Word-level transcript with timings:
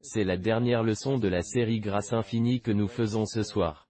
C'est 0.00 0.24
la 0.24 0.36
dernière 0.36 0.82
leçon 0.82 1.18
de 1.18 1.28
la 1.28 1.42
série 1.42 1.80
Grâce 1.80 2.12
infinie 2.12 2.60
que 2.60 2.70
nous 2.70 2.88
faisons 2.88 3.26
ce 3.26 3.42
soir. 3.42 3.88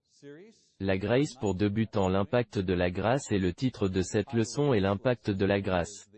La 0.81 0.99
Grace 0.99 1.35
pour 1.41 1.55
débutants 1.55 2.09
L'impact 2.09 2.59
de 2.59 2.75
la 2.75 2.91
grâce 2.91 3.33
et 3.33 3.38
le 3.38 3.53
titre 3.54 3.88
de 3.88 4.03
cette 4.03 4.32
leçon 4.32 4.74
est 4.74 4.80
l'impact 4.80 5.30
de 5.30 5.45
la 5.46 5.61
grâce. 5.61 6.11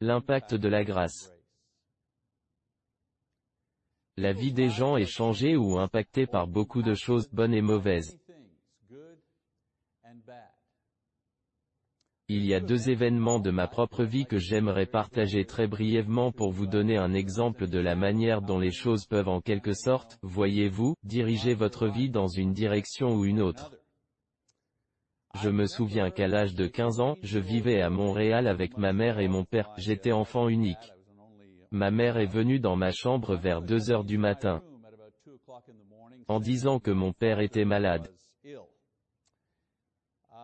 L'impact 0.00 0.54
de 0.54 0.68
la 0.68 0.84
grâce. 0.84 1.32
La 4.16 4.32
vie 4.32 4.52
des 4.52 4.68
gens 4.68 4.96
est 4.96 5.06
changée 5.06 5.56
ou 5.56 5.78
impactée 5.78 6.26
par 6.26 6.46
beaucoup 6.46 6.82
de 6.82 6.94
choses 6.94 7.28
bonnes 7.30 7.54
et 7.54 7.60
mauvaises. 7.60 8.18
Il 12.28 12.44
y 12.44 12.54
a 12.54 12.60
deux 12.60 12.90
événements 12.90 13.38
de 13.38 13.52
ma 13.52 13.68
propre 13.68 14.02
vie 14.02 14.26
que 14.26 14.38
j'aimerais 14.38 14.86
partager 14.86 15.44
très 15.44 15.68
brièvement 15.68 16.32
pour 16.32 16.50
vous 16.50 16.66
donner 16.66 16.96
un 16.96 17.12
exemple 17.12 17.68
de 17.68 17.78
la 17.78 17.94
manière 17.94 18.42
dont 18.42 18.58
les 18.58 18.72
choses 18.72 19.06
peuvent 19.06 19.28
en 19.28 19.40
quelque 19.40 19.74
sorte, 19.74 20.18
voyez-vous, 20.22 20.96
diriger 21.04 21.54
votre 21.54 21.86
vie 21.86 22.10
dans 22.10 22.26
une 22.26 22.52
direction 22.52 23.14
ou 23.14 23.24
une 23.26 23.40
autre. 23.40 23.70
Je 25.40 25.50
me 25.50 25.66
souviens 25.66 26.10
qu'à 26.10 26.26
l'âge 26.26 26.56
de 26.56 26.66
15 26.66 26.98
ans, 26.98 27.16
je 27.22 27.38
vivais 27.38 27.80
à 27.80 27.90
Montréal 27.90 28.48
avec 28.48 28.76
ma 28.76 28.92
mère 28.92 29.20
et 29.20 29.28
mon 29.28 29.44
père, 29.44 29.70
j'étais 29.76 30.10
enfant 30.12 30.48
unique. 30.48 30.92
Ma 31.70 31.92
mère 31.92 32.16
est 32.16 32.26
venue 32.26 32.58
dans 32.58 32.74
ma 32.74 32.90
chambre 32.90 33.36
vers 33.36 33.62
2 33.62 33.92
heures 33.92 34.04
du 34.04 34.18
matin, 34.18 34.62
en 36.26 36.40
disant 36.40 36.80
que 36.80 36.90
mon 36.90 37.12
père 37.12 37.38
était 37.38 37.64
malade. 37.64 38.12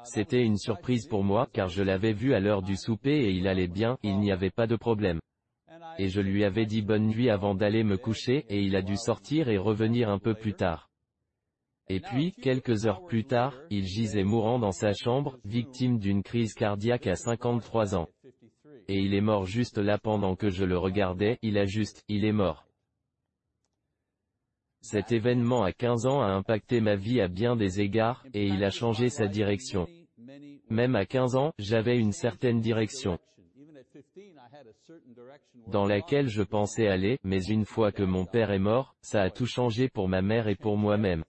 C'était 0.04 0.42
une 0.42 0.58
surprise 0.58 1.06
pour 1.06 1.24
moi, 1.24 1.48
car 1.52 1.68
je 1.68 1.82
l'avais 1.82 2.12
vu 2.12 2.34
à 2.34 2.40
l'heure 2.40 2.62
du 2.62 2.76
souper 2.76 3.24
et 3.24 3.30
il 3.30 3.46
allait 3.46 3.68
bien, 3.68 3.98
il 4.02 4.18
n'y 4.18 4.32
avait 4.32 4.50
pas 4.50 4.66
de 4.66 4.76
problème. 4.76 5.20
Et 5.98 6.08
je 6.08 6.20
lui 6.20 6.44
avais 6.44 6.66
dit 6.66 6.82
bonne 6.82 7.06
nuit 7.06 7.30
avant 7.30 7.54
d'aller 7.54 7.84
me 7.84 7.96
coucher, 7.96 8.44
et 8.48 8.60
il 8.62 8.76
a 8.76 8.82
dû 8.82 8.96
sortir 8.96 9.48
et 9.48 9.58
revenir 9.58 10.08
un 10.08 10.18
peu 10.18 10.34
plus 10.34 10.54
tard. 10.54 10.88
Et 11.88 12.00
puis, 12.00 12.32
quelques 12.32 12.86
heures 12.86 13.04
plus 13.04 13.24
tard, 13.24 13.54
il 13.70 13.84
gisait 13.84 14.24
mourant 14.24 14.58
dans 14.58 14.72
sa 14.72 14.94
chambre, 14.94 15.38
victime 15.44 15.98
d'une 15.98 16.22
crise 16.22 16.54
cardiaque 16.54 17.06
à 17.06 17.16
53 17.16 17.94
ans. 17.94 18.08
Et 18.88 18.98
il 18.98 19.14
est 19.14 19.20
mort 19.20 19.46
juste 19.46 19.78
là 19.78 19.98
pendant 19.98 20.34
que 20.36 20.48
je 20.48 20.64
le 20.64 20.78
regardais, 20.78 21.38
il 21.42 21.58
a 21.58 21.64
juste, 21.64 22.04
il 22.08 22.24
est 22.24 22.32
mort. 22.32 22.66
Cet 24.82 25.12
événement 25.12 25.62
à 25.62 25.72
15 25.72 26.06
ans 26.06 26.22
a 26.22 26.26
impacté 26.26 26.80
ma 26.80 26.96
vie 26.96 27.20
à 27.20 27.28
bien 27.28 27.56
des 27.56 27.80
égards, 27.80 28.26
et 28.34 28.46
il 28.46 28.62
a 28.64 28.70
changé 28.70 29.08
sa 29.08 29.28
direction. 29.28 29.86
Même 30.68 30.96
à 30.96 31.06
15 31.06 31.36
ans, 31.36 31.52
j'avais 31.58 31.98
une 31.98 32.12
certaine 32.12 32.60
direction 32.60 33.18
dans 35.68 35.86
laquelle 35.86 36.28
je 36.28 36.42
pensais 36.42 36.88
aller, 36.88 37.18
mais 37.24 37.42
une 37.44 37.64
fois 37.64 37.92
que 37.92 38.02
mon 38.02 38.24
père 38.24 38.50
est 38.50 38.58
mort, 38.58 38.96
ça 39.02 39.22
a 39.22 39.30
tout 39.30 39.46
changé 39.46 39.88
pour 39.88 40.08
ma 40.08 40.22
mère 40.22 40.48
et 40.48 40.56
pour 40.56 40.76
moi-même. 40.76 41.24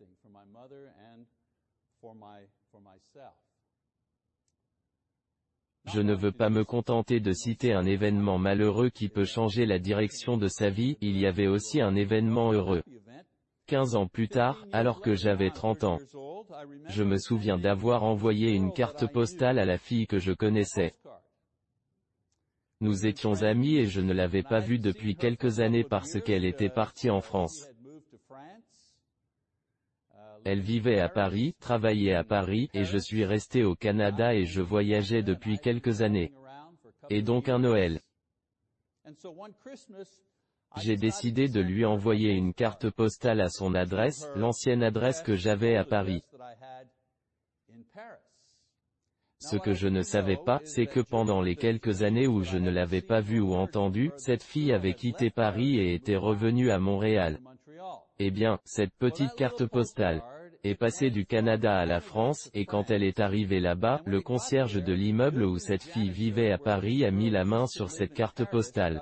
Je 5.85 5.99
ne 5.99 6.13
veux 6.13 6.31
pas 6.31 6.49
me 6.49 6.63
contenter 6.63 7.19
de 7.19 7.33
citer 7.33 7.73
un 7.73 7.85
événement 7.85 8.39
malheureux 8.39 8.89
qui 8.89 9.09
peut 9.09 9.25
changer 9.25 9.65
la 9.65 9.79
direction 9.79 10.38
de 10.38 10.47
sa 10.47 10.69
vie, 10.69 10.97
il 11.01 11.17
y 11.17 11.27
avait 11.27 11.47
aussi 11.47 11.81
un 11.81 11.95
événement 11.95 12.51
heureux. 12.53 12.83
15 13.67 13.95
ans 13.95 14.08
plus 14.08 14.28
tard, 14.28 14.66
alors 14.72 15.02
que 15.02 15.16
j'avais 15.16 15.50
30 15.50 15.83
ans, 15.83 16.00
je 16.88 17.03
me 17.03 17.17
souviens 17.17 17.58
d'avoir 17.58 18.03
envoyé 18.03 18.52
une 18.52 18.73
carte 18.73 19.11
postale 19.11 19.59
à 19.59 19.66
la 19.66 19.78
fille 19.78 20.08
que 20.08 20.19
je 20.19 20.33
connaissais. 20.33 20.94
Nous 22.81 23.06
étions 23.06 23.44
amis 23.44 23.78
et 23.78 23.86
je 23.86 24.02
ne 24.02 24.14
l'avais 24.14 24.44
pas 24.44 24.59
vue 24.59 24.80
depuis 24.80 25.16
quelques 25.16 25.61
années 25.61 25.86
parce 25.86 26.19
qu'elle 26.19 26.44
était 26.44 26.69
partie 26.69 27.09
en 27.09 27.22
France. 27.22 27.69
Elle 30.45 30.59
vivait 30.59 31.00
à 31.00 31.08
Paris, 31.08 31.56
travaillait 31.61 32.16
à 32.16 32.25
Paris, 32.25 32.69
et 32.73 32.84
je 32.84 32.97
suis 32.97 33.23
resté 33.23 33.64
au 33.64 33.75
Canada 33.75 34.35
et 34.35 34.46
je 34.46 34.62
voyageais 34.62 35.23
depuis 35.23 35.57
quelques 35.57 36.02
années. 36.02 36.34
Et 37.09 37.22
donc 37.22 37.47
un 37.47 37.59
Noël. 37.59 38.02
J'ai 40.81 40.97
décidé 40.97 41.47
de 41.47 41.61
lui 41.61 41.85
envoyer 41.85 42.31
une 42.31 42.53
carte 42.53 42.89
postale 42.89 43.41
à 43.41 43.50
son 43.50 43.75
adresse, 43.75 44.28
l'ancienne 44.35 44.84
adresse 44.84 45.22
que 45.22 45.35
j'avais 45.35 45.75
à 45.75 45.84
Paris. 45.84 46.23
Ce 49.39 49.57
que 49.57 49.73
je 49.73 49.88
ne 49.88 50.01
savais 50.01 50.38
pas, 50.38 50.61
c'est 50.63 50.85
que 50.85 51.01
pendant 51.01 51.41
les 51.41 51.56
quelques 51.56 52.01
années 52.01 52.28
où 52.28 52.44
je 52.44 52.57
ne 52.57 52.72
l'avais 52.72 53.01
pas 53.01 53.19
vue 53.19 53.41
ou 53.41 53.53
entendue, 53.53 54.11
cette 54.17 54.44
fille 54.44 54.72
avait 54.72 54.94
quitté 54.94 55.29
Paris 55.29 55.78
et 55.78 55.94
était 55.94 56.16
revenue 56.16 56.72
à 56.72 56.79
Montréal. 56.79 57.40
Eh 58.19 58.31
bien, 58.31 58.59
cette 58.63 58.94
petite 58.94 59.35
carte 59.35 59.66
postale 59.66 60.23
est 60.63 60.75
passée 60.75 61.09
du 61.09 61.25
Canada 61.25 61.78
à 61.78 61.85
la 61.85 62.00
France, 62.00 62.50
et 62.53 62.66
quand 62.66 62.90
elle 62.90 63.03
est 63.03 63.19
arrivée 63.19 63.59
là-bas, 63.59 64.01
le 64.05 64.22
concierge 64.22 64.81
de 64.81 64.94
l'immeuble 64.94 65.44
où 65.44 65.57
cette 65.57 65.84
fille 65.84 66.09
vivait 66.09 66.51
à 66.51 66.57
Paris 66.57 67.03
a 67.03 67.11
mis 67.11 67.29
la 67.29 67.44
main 67.44 67.67
sur 67.67 67.91
cette 67.91 68.13
carte 68.13 68.45
postale 68.50 69.01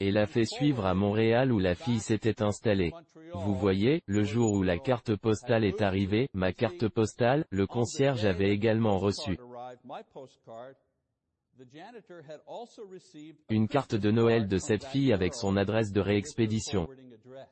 et 0.00 0.10
l'a 0.10 0.26
fait 0.26 0.46
suivre 0.46 0.86
à 0.86 0.94
Montréal 0.94 1.52
où 1.52 1.58
la 1.58 1.74
fille 1.74 2.00
s'était 2.00 2.42
installée. 2.42 2.92
Vous 3.34 3.54
voyez, 3.54 4.02
le 4.06 4.24
jour 4.24 4.52
où 4.52 4.62
la 4.62 4.78
carte 4.78 5.14
postale 5.14 5.64
est 5.64 5.82
arrivée, 5.82 6.28
ma 6.34 6.52
carte 6.52 6.88
postale, 6.88 7.44
le 7.50 7.66
concierge 7.66 8.24
avait 8.24 8.50
également 8.50 8.98
reçu 8.98 9.38
une 13.50 13.68
carte 13.68 13.94
de 13.94 14.10
Noël 14.10 14.48
de 14.48 14.58
cette 14.58 14.84
fille 14.84 15.12
avec 15.12 15.34
son 15.34 15.56
adresse 15.56 15.92
de 15.92 16.00
réexpédition. 16.00 16.88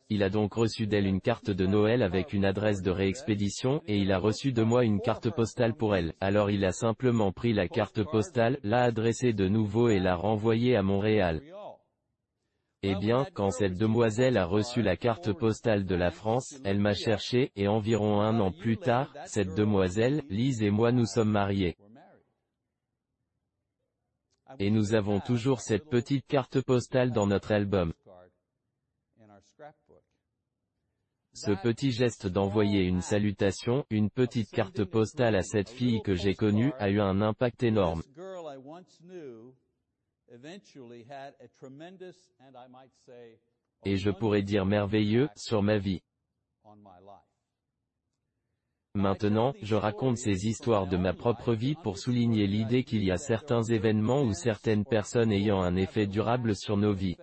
Il 0.08 0.22
a 0.22 0.31
donc 0.31 0.54
reçu 0.54 0.87
d'elle 0.87 1.06
une 1.06 1.20
carte 1.20 1.50
de 1.50 1.66
Noël 1.66 2.03
avec 2.03 2.32
une 2.32 2.44
adresse 2.44 2.82
de 2.82 2.91
réexpédition, 2.91 3.82
et 3.87 3.98
il 3.98 4.12
a 4.12 4.19
reçu 4.19 4.53
de 4.53 4.62
moi 4.62 4.84
une 4.84 5.00
carte 5.00 5.31
postale 5.31 5.75
pour 5.75 5.94
elle. 5.94 6.14
Alors 6.20 6.50
il 6.50 6.64
a 6.64 6.72
simplement 6.72 7.32
pris 7.32 7.53
la 7.53 7.69
carte 7.69 8.03
postale, 8.03 8.58
l'a 8.62 8.82
adressée 8.82 9.32
de 9.32 9.48
nouveau 9.48 9.88
et 9.88 9.98
l'a 9.98 10.16
renvoyée 10.16 10.76
à 10.76 10.82
Montréal. 10.82 11.42
Eh 12.83 12.94
bien, 12.94 13.27
quand 13.34 13.50
cette 13.50 13.77
demoiselle 13.77 14.37
a 14.37 14.44
reçu 14.44 14.83
la 14.83 14.97
carte 14.97 15.33
postale 15.33 15.84
de 15.84 15.97
la 15.97 16.12
France, 16.12 16.55
elle 16.65 16.78
m'a 16.78 16.94
cherché, 16.94 17.50
et 17.56 17.66
environ 17.66 18.21
un 18.21 18.39
an 18.39 18.53
plus 18.53 18.77
tard, 18.77 19.12
cette 19.27 19.55
demoiselle, 19.56 20.22
Lise 20.28 20.62
et 20.62 20.71
moi 20.71 20.93
nous 20.93 21.06
sommes 21.06 21.31
mariés. 21.31 21.77
Et 24.61 24.71
nous 24.71 24.94
avons 24.94 25.19
toujours 25.19 25.61
cette 25.61 25.88
petite 25.91 26.27
carte 26.27 26.61
postale 26.61 27.11
dans 27.11 27.27
notre 27.27 27.50
album. 27.50 27.93
Ce 31.33 31.50
petit 31.62 31.91
geste 31.91 32.28
d'envoyer 32.28 32.84
une 32.84 33.03
salutation, 33.03 33.84
une 33.91 34.11
petite 34.11 34.50
carte 34.50 34.84
postale 34.84 35.34
à 35.34 35.43
cette 35.43 35.69
fille 35.69 36.00
que 36.03 36.15
j'ai 36.15 36.34
connue, 36.34 36.72
a 36.78 36.91
eu 36.91 37.00
un 37.00 37.21
impact 37.22 37.65
énorme 37.65 38.03
et 43.84 43.97
je 43.97 44.11
pourrais 44.11 44.43
dire 44.43 44.66
merveilleux, 44.66 45.28
sur 45.37 45.62
ma 45.62 45.78
vie. 45.78 46.03
Maintenant, 48.94 49.55
je 49.62 49.77
raconte 49.77 50.19
ces 50.19 50.47
histoires 50.47 50.87
de 50.87 50.97
ma 50.97 51.12
propre 51.12 51.55
vie 51.55 51.77
pour 51.83 51.99
souligner 51.99 52.47
l'idée 52.47 52.84
qu'il 52.84 53.05
y 53.05 53.11
a 53.11 53.19
certains 53.19 53.62
événements 53.62 54.22
ou 54.22 54.33
certaines 54.33 54.84
personnes 54.84 55.31
ayant 55.31 55.61
un 55.61 55.77
effet 55.77 56.06
durable 56.06 56.56
sur 56.56 56.77
nos 56.77 56.93
vies. 56.93 57.17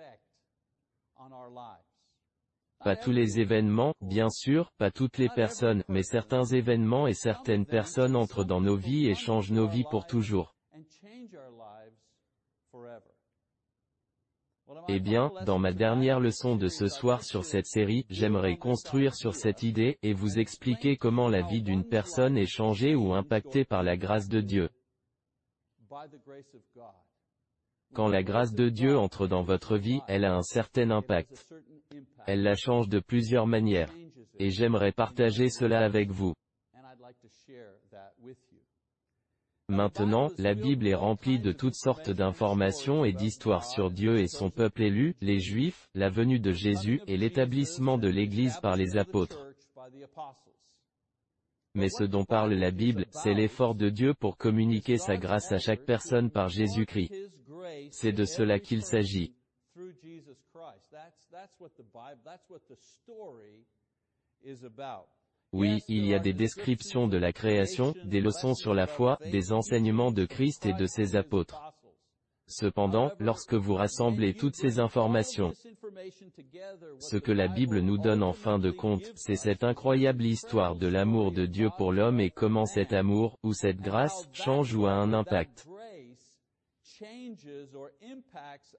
Pas 2.80 2.96
tous 2.96 3.12
les 3.12 3.40
événements, 3.40 3.96
bien 4.00 4.30
sûr, 4.30 4.72
pas 4.78 4.92
toutes 4.92 5.18
les 5.18 5.30
personnes, 5.30 5.84
mais 5.90 6.04
certains 6.04 6.46
événements 6.46 7.08
et 7.08 7.14
certaines 7.14 7.66
personnes 7.66 8.16
entrent 8.16 8.44
dans 8.44 8.62
nos 8.62 8.78
vies 8.78 9.08
et 9.08 9.16
changent 9.16 9.52
nos 9.52 9.68
vies 9.68 9.86
pour 9.90 10.06
toujours. 10.06 10.56
Eh 14.88 15.00
bien, 15.00 15.32
dans 15.46 15.60
ma 15.60 15.74
dernière 15.74 16.20
leçon 16.20 16.56
de 16.56 16.68
ce 16.68 16.88
soir 16.88 17.24
sur 17.24 17.46
cette 17.46 17.68
série, 17.68 18.06
j'aimerais 18.10 18.58
construire 18.58 19.16
sur 19.16 19.36
cette 19.36 19.64
idée, 19.64 19.98
et 20.02 20.14
vous 20.14 20.40
expliquer 20.40 20.98
comment 20.98 21.28
la 21.28 21.42
vie 21.42 21.62
d'une 21.62 21.84
personne 21.84 22.38
est 22.38 22.48
changée 22.48 22.96
ou 22.96 23.14
impactée 23.14 23.66
par 23.66 23.84
la 23.84 23.98
grâce 23.98 24.28
de 24.28 24.42
Dieu. 24.42 24.70
Quand 27.94 28.08
la 28.08 28.24
grâce 28.24 28.54
de 28.54 28.70
Dieu 28.70 28.98
entre 28.98 29.28
dans 29.28 29.44
votre 29.44 29.78
vie, 29.78 30.02
elle 30.08 30.26
a 30.26 30.36
un 30.36 30.42
certain 30.42 30.90
impact. 30.92 31.54
Elle 32.28 32.44
la 32.44 32.56
change 32.56 32.90
de 32.90 33.00
plusieurs 33.00 33.48
manières. 33.48 33.94
Et 34.38 34.50
j'aimerais 34.50 34.92
partager 34.92 35.50
cela 35.50 35.86
avec 35.86 36.12
vous. 36.12 36.34
Maintenant, 39.68 40.30
la 40.38 40.54
Bible 40.54 40.88
est 40.88 40.94
remplie 40.96 41.40
de 41.40 41.52
toutes 41.52 41.74
sortes 41.74 42.12
d'informations 42.12 43.04
et 43.04 43.14
d'histoires 43.14 43.66
sur 43.66 43.90
Dieu 43.90 44.20
et 44.20 44.28
son 44.28 44.52
peuple 44.52 44.84
élu, 44.84 45.16
les 45.22 45.40
Juifs, 45.40 45.90
la 45.96 46.10
venue 46.10 46.40
de 46.40 46.52
Jésus, 46.52 47.02
et 47.08 47.18
l'établissement 47.18 47.98
de 47.98 48.08
l'Église 48.08 48.60
par 48.62 48.76
les 48.76 48.96
apôtres. 48.96 49.44
Mais 51.74 51.90
ce 51.90 52.04
dont 52.04 52.26
parle 52.26 52.54
la 52.54 52.70
Bible, 52.70 53.08
c'est 53.10 53.34
l'effort 53.34 53.74
de 53.74 53.90
Dieu 53.90 54.14
pour 54.14 54.38
communiquer 54.38 54.98
sa 54.98 55.18
grâce 55.18 55.52
à 55.52 55.58
chaque 55.58 55.84
personne 55.84 56.30
par 56.30 56.50
Jésus-Christ. 56.50 57.14
C'est 57.90 58.14
de 58.14 58.24
cela 58.24 58.60
qu'il 58.60 58.84
s'agit. 58.84 59.34
Oui, 65.58 65.80
il 65.88 66.06
y 66.06 66.14
a 66.14 66.20
des 66.20 66.34
descriptions 66.34 67.08
de 67.08 67.16
la 67.16 67.32
création, 67.32 67.94
des 68.04 68.20
leçons 68.20 68.56
sur 68.56 68.74
la 68.74 68.88
foi, 68.88 69.18
des 69.32 69.54
enseignements 69.54 70.12
de 70.12 70.26
Christ 70.26 70.66
et 70.66 70.74
de 70.74 70.86
ses 70.86 71.16
apôtres. 71.16 71.62
Cependant, 72.46 73.14
lorsque 73.20 73.54
vous 73.54 73.76
rassemblez 73.76 74.34
toutes 74.34 74.58
ces 74.58 74.82
informations, 74.82 75.54
ce 77.00 77.16
que 77.16 77.32
la 77.32 77.48
Bible 77.48 77.80
nous 77.80 77.98
donne 77.98 78.22
en 78.22 78.34
fin 78.34 78.60
de 78.60 78.70
compte, 78.70 79.10
c'est 79.16 79.38
cette 79.38 79.64
incroyable 79.64 80.26
histoire 80.26 80.76
de 80.76 80.88
l'amour 80.88 81.32
de 81.32 81.46
Dieu 81.46 81.70
pour 81.78 81.94
l'homme 81.94 82.20
et 82.20 82.32
comment 82.32 82.66
cet 82.66 82.92
amour, 82.92 83.40
ou 83.42 83.54
cette 83.54 83.80
grâce, 83.80 84.28
change 84.34 84.76
ou 84.76 84.88
a 84.88 84.92
un 84.92 85.14
impact 85.14 85.66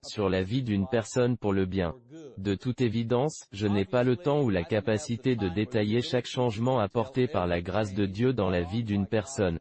sur 0.03 0.29
la 0.29 0.43
vie 0.43 0.63
d'une 0.63 0.87
personne 0.89 1.37
pour 1.37 1.53
le 1.53 1.67
bien. 1.67 1.95
De 2.39 2.55
toute 2.55 2.81
évidence, 2.81 3.47
je 3.53 3.67
n'ai 3.67 3.85
pas 3.85 4.03
le 4.03 4.17
temps 4.17 4.43
ou 4.43 4.51
la 4.51 4.65
capacité 4.65 5.37
de 5.37 5.49
détailler 5.49 6.03
chaque 6.03 6.27
changement 6.27 6.79
apporté 6.79 7.27
par 7.29 7.47
la 7.47 7.61
grâce 7.61 7.95
de 7.95 8.07
Dieu 8.07 8.33
dans 8.33 8.51
la 8.51 8.63
vie 8.63 8.85
d'une 8.85 9.07
personne. 9.07 9.59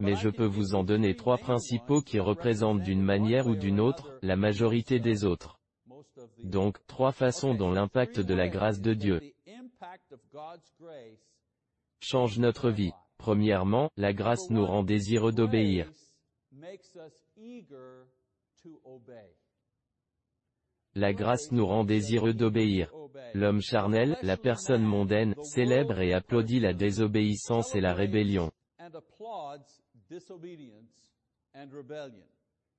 Mais 0.00 0.16
je 0.16 0.30
peux 0.30 0.46
vous 0.46 0.74
en 0.74 0.82
donner 0.82 1.14
trois 1.14 1.36
principaux 1.36 2.00
qui 2.00 2.18
représentent 2.18 2.82
d'une 2.82 3.02
manière 3.02 3.46
ou 3.46 3.54
d'une 3.54 3.80
autre, 3.80 4.18
la 4.22 4.36
majorité 4.36 4.98
des 4.98 5.24
autres. 5.24 5.60
Donc, 6.42 6.78
trois 6.86 7.12
façons 7.12 7.54
dont 7.54 7.70
l'impact 7.70 8.20
de 8.20 8.34
la 8.34 8.48
grâce 8.48 8.80
de 8.80 8.94
Dieu 8.94 9.20
change 12.00 12.38
notre 12.38 12.70
vie. 12.70 12.92
Premièrement, 13.20 13.90
la 13.98 14.14
grâce 14.14 14.48
nous 14.48 14.64
rend 14.64 14.82
désireux 14.82 15.32
d'obéir. 15.32 15.92
La 20.94 21.12
grâce 21.12 21.52
nous 21.52 21.66
rend 21.66 21.84
désireux 21.84 22.32
d'obéir. 22.32 22.90
L'homme 23.34 23.60
charnel, 23.60 24.16
la 24.22 24.38
personne 24.38 24.84
mondaine, 24.84 25.34
célèbre 25.42 26.00
et 26.00 26.14
applaudit 26.14 26.60
la 26.60 26.72
désobéissance 26.72 27.74
et 27.74 27.82
la 27.82 27.92
rébellion. 27.92 28.50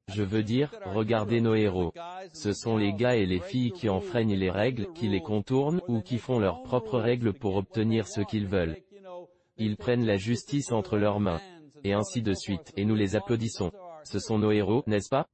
Je 0.07 0.23
veux 0.23 0.43
dire, 0.43 0.73
regardez 0.85 1.39
nos 1.39 1.53
héros. 1.53 1.93
Ce 2.33 2.51
sont 2.51 2.77
les 2.77 2.93
gars 2.93 3.15
et 3.15 3.27
les 3.27 3.39
filles 3.39 3.73
qui 3.73 3.89
enfreignent 3.89 4.35
les 4.35 4.49
règles, 4.49 4.91
qui 4.93 5.07
les 5.07 5.21
contournent, 5.21 5.81
ou 5.87 6.01
qui 6.01 6.17
font 6.17 6.39
leurs 6.39 6.63
propres 6.63 6.99
règles 6.99 7.33
pour 7.33 7.57
obtenir 7.57 8.07
ce 8.07 8.21
qu'ils 8.21 8.47
veulent. 8.47 8.77
Ils 9.63 9.77
prennent 9.77 10.07
la 10.07 10.17
justice 10.17 10.71
entre 10.71 10.97
leurs 10.97 11.19
mains. 11.19 11.39
Et 11.83 11.93
ainsi 11.93 12.23
de 12.23 12.33
suite, 12.33 12.73
et 12.77 12.83
nous 12.83 12.95
les 12.95 13.15
applaudissons. 13.15 13.71
Ce 14.03 14.17
sont 14.17 14.39
nos 14.39 14.51
héros, 14.51 14.83
n'est-ce 14.87 15.09
pas? 15.09 15.27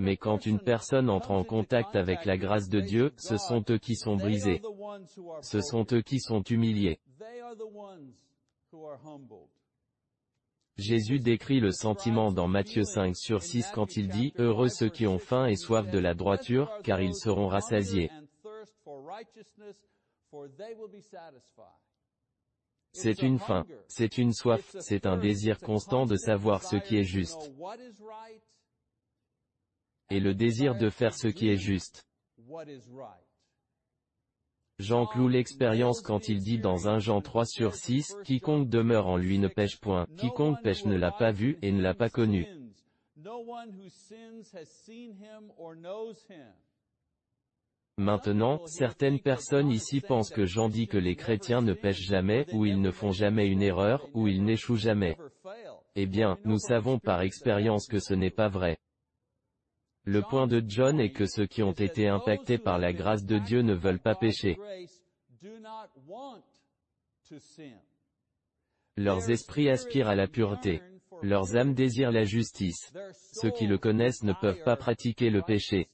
Mais 0.00 0.16
quand 0.16 0.44
une 0.44 0.58
personne 0.58 1.08
entre 1.08 1.30
en 1.30 1.44
contact 1.44 1.94
avec 1.94 2.24
la 2.24 2.36
grâce 2.36 2.68
de 2.68 2.80
Dieu, 2.80 3.12
ce 3.16 3.36
sont 3.36 3.64
eux 3.70 3.78
qui 3.78 3.94
sont 3.94 4.16
brisés. 4.16 4.60
Ce 5.42 5.60
sont 5.60 5.86
eux 5.92 6.02
qui 6.02 6.18
sont 6.18 6.42
humiliés. 6.42 6.98
Jésus 10.76 11.20
décrit 11.20 11.60
le 11.60 11.70
sentiment 11.70 12.32
dans 12.32 12.48
Matthieu 12.48 12.82
5 12.82 13.16
sur 13.16 13.42
6 13.42 13.70
quand 13.72 13.96
il 13.96 14.08
dit, 14.08 14.32
Heureux 14.36 14.68
ceux 14.68 14.88
qui 14.88 15.06
ont 15.06 15.20
faim 15.20 15.46
et 15.46 15.54
soif 15.54 15.88
de 15.88 15.98
la 16.00 16.14
droiture, 16.14 16.76
car 16.82 17.00
ils 17.00 17.14
seront 17.14 17.46
rassasiés. 17.46 18.10
C'est 23.00 23.22
une 23.22 23.38
faim, 23.38 23.64
c'est 23.86 24.18
une 24.18 24.32
soif, 24.32 24.74
c'est 24.80 25.06
un 25.06 25.16
désir 25.16 25.60
constant 25.60 26.04
de 26.04 26.16
savoir 26.16 26.64
ce 26.64 26.74
qui 26.74 26.96
est 26.96 27.04
juste. 27.04 27.52
Et 30.10 30.18
le 30.18 30.34
désir 30.34 30.74
de 30.76 30.90
faire 30.90 31.14
ce 31.14 31.28
qui 31.28 31.48
est 31.48 31.56
juste. 31.56 32.04
Jean 34.80 35.06
cloue 35.06 35.28
l'expérience 35.28 36.00
quand 36.00 36.28
il 36.28 36.40
dit 36.40 36.58
dans 36.58 36.88
1 36.88 36.98
Jean 36.98 37.20
3 37.20 37.44
sur 37.46 37.76
6, 37.76 38.16
quiconque 38.24 38.68
demeure 38.68 39.06
en 39.06 39.16
lui 39.16 39.38
ne 39.38 39.48
pêche 39.48 39.78
point, 39.80 40.06
quiconque 40.16 40.60
pêche 40.62 40.84
ne 40.84 40.96
l'a 40.96 41.12
pas 41.12 41.30
vu 41.30 41.56
et 41.62 41.70
ne 41.70 41.80
l'a 41.80 41.94
pas 41.94 42.10
connu. 42.10 42.48
Maintenant, 47.98 48.64
certaines 48.66 49.18
personnes 49.18 49.72
ici 49.72 50.00
pensent 50.00 50.30
que 50.30 50.46
Jean 50.46 50.68
dit 50.68 50.86
que 50.86 50.96
les 50.96 51.16
chrétiens 51.16 51.62
ne 51.62 51.74
pêchent 51.74 52.06
jamais, 52.06 52.46
ou 52.52 52.64
ils 52.64 52.80
ne 52.80 52.92
font 52.92 53.10
jamais 53.10 53.48
une 53.48 53.60
erreur, 53.60 54.08
ou 54.14 54.28
ils 54.28 54.44
n'échouent 54.44 54.76
jamais. 54.76 55.16
Eh 55.96 56.06
bien, 56.06 56.38
nous 56.44 56.60
savons 56.60 57.00
par 57.00 57.22
expérience 57.22 57.88
que 57.88 57.98
ce 57.98 58.14
n'est 58.14 58.30
pas 58.30 58.48
vrai. 58.48 58.78
Le 60.04 60.22
point 60.22 60.46
de 60.46 60.62
John 60.64 61.00
est 61.00 61.10
que 61.10 61.26
ceux 61.26 61.46
qui 61.46 61.64
ont 61.64 61.72
été 61.72 62.06
impactés 62.06 62.56
par 62.56 62.78
la 62.78 62.92
grâce 62.92 63.24
de 63.24 63.38
Dieu 63.38 63.62
ne 63.62 63.74
veulent 63.74 63.98
pas 63.98 64.14
pécher. 64.14 64.56
Leurs 68.96 69.28
esprits 69.28 69.70
aspirent 69.70 70.08
à 70.08 70.14
la 70.14 70.28
pureté. 70.28 70.82
Leurs 71.20 71.56
âmes 71.56 71.74
désirent 71.74 72.12
la 72.12 72.24
justice. 72.24 72.92
Ceux 73.32 73.50
qui 73.50 73.66
le 73.66 73.76
connaissent 73.76 74.22
ne 74.22 74.34
peuvent 74.34 74.62
pas 74.62 74.76
pratiquer 74.76 75.30
le 75.30 75.42
péché. 75.42 75.88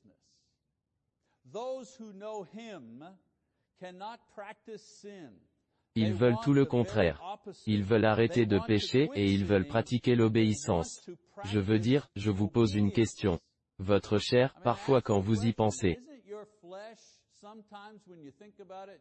Ils 5.96 6.12
veulent 6.12 6.38
tout 6.42 6.52
le 6.52 6.64
contraire. 6.64 7.22
Ils 7.66 7.84
veulent 7.84 8.04
arrêter 8.04 8.46
de 8.46 8.58
pécher 8.58 9.08
et 9.14 9.32
ils 9.32 9.44
veulent 9.44 9.68
pratiquer 9.68 10.16
l'obéissance. 10.16 11.08
Je 11.44 11.60
veux 11.60 11.78
dire, 11.78 12.08
je 12.16 12.30
vous 12.30 12.48
pose 12.48 12.74
une 12.74 12.90
question. 12.90 13.38
Votre 13.78 14.18
chair, 14.18 14.54
parfois 14.64 15.00
quand 15.00 15.20
vous 15.20 15.46
y 15.46 15.52
pensez, 15.52 15.98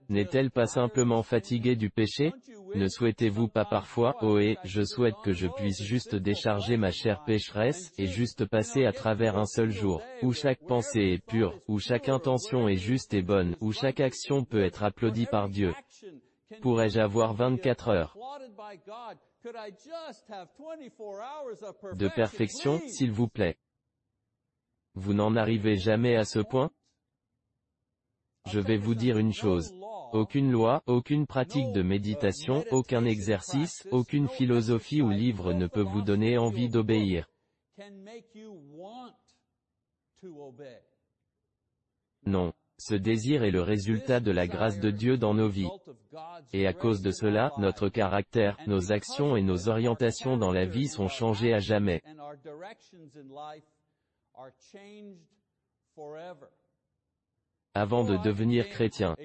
n'est-elle 0.10 0.52
pas 0.52 0.66
simplement 0.66 1.24
fatiguée 1.24 1.76
du 1.76 1.90
péché 1.90 2.32
Ne 2.76 2.88
souhaitez-vous 2.88 3.48
pas 3.48 3.66
parfois, 3.66 4.16
oh 4.22 4.38
et, 4.38 4.58
je 4.64 4.84
souhaite 4.84 5.16
que 5.24 5.34
je 5.34 5.48
puisse 5.48 5.82
juste 5.82 6.16
décharger 6.16 6.78
ma 6.78 6.92
chair 6.92 7.24
pécheresse, 7.26 7.92
et 7.98 8.08
juste 8.08 8.46
passer 8.46 8.86
à 8.86 8.92
travers 8.92 9.38
un 9.38 9.46
seul 9.46 9.72
jour, 9.72 10.02
où 10.22 10.34
chaque 10.34 10.66
pensée 10.66 11.14
est 11.14 11.26
pure, 11.26 11.60
où 11.68 11.80
chaque 11.80 12.10
intention 12.10 12.68
est 12.68 12.78
juste 12.78 13.14
et 13.14 13.22
bonne, 13.22 13.56
où 13.62 13.72
chaque 13.72 14.00
action 14.00 14.44
peut 14.44 14.64
être 14.64 14.84
applaudie 14.84 15.26
par 15.26 15.50
Dieu. 15.50 15.74
Pourrais-je 16.62 17.00
avoir 17.00 17.34
24 17.34 17.90
heures 17.90 18.18
de 21.96 22.08
perfection, 22.08 22.80
s'il 22.88 23.12
vous 23.12 23.28
plaît. 23.28 23.58
Vous 24.96 25.14
n'en 25.14 25.36
arrivez 25.36 25.76
jamais 25.76 26.16
à 26.16 26.24
ce 26.24 26.40
point? 26.40 26.72
Je 28.52 28.60
vais 28.60 28.78
vous 28.78 28.96
dire 28.96 29.18
une 29.18 29.34
chose. 29.34 29.74
Aucune 30.12 30.52
loi, 30.52 30.84
aucune 30.86 31.26
pratique 31.26 31.72
de 31.72 31.82
méditation, 31.82 32.64
aucun 32.72 33.06
exercice, 33.06 33.88
aucune 33.92 34.28
philosophie 34.28 35.02
ou 35.02 35.10
livre 35.10 35.54
ne 35.54 35.66
peut 35.66 35.82
vous 35.82 36.02
donner 36.02 36.38
envie 36.38 36.70
d'obéir. 36.70 37.28
Non. 42.26 42.54
Ce 42.80 42.96
désir 42.96 43.44
est 43.44 43.52
le 43.52 43.62
résultat 43.62 44.20
de 44.20 44.32
la 44.32 44.48
grâce 44.48 44.80
de 44.80 44.92
Dieu 44.92 45.18
dans 45.18 45.34
nos 45.34 45.48
vies. 45.48 45.70
Et 46.52 46.68
à 46.68 46.74
cause 46.74 47.02
de 47.02 47.12
cela, 47.12 47.54
notre 47.58 47.88
caractère, 47.88 48.58
nos 48.68 48.92
actions 48.92 49.38
et 49.38 49.42
nos 49.42 49.70
orientations 49.70 50.38
dans 50.38 50.52
la 50.52 50.66
vie 50.66 50.88
sont 50.88 51.08
changées 51.08 51.54
à 51.54 51.60
jamais. 51.60 52.02
Avant 57.76 58.04
de 58.04 58.18
devenir 58.18 58.70
chrétien, 58.70 59.16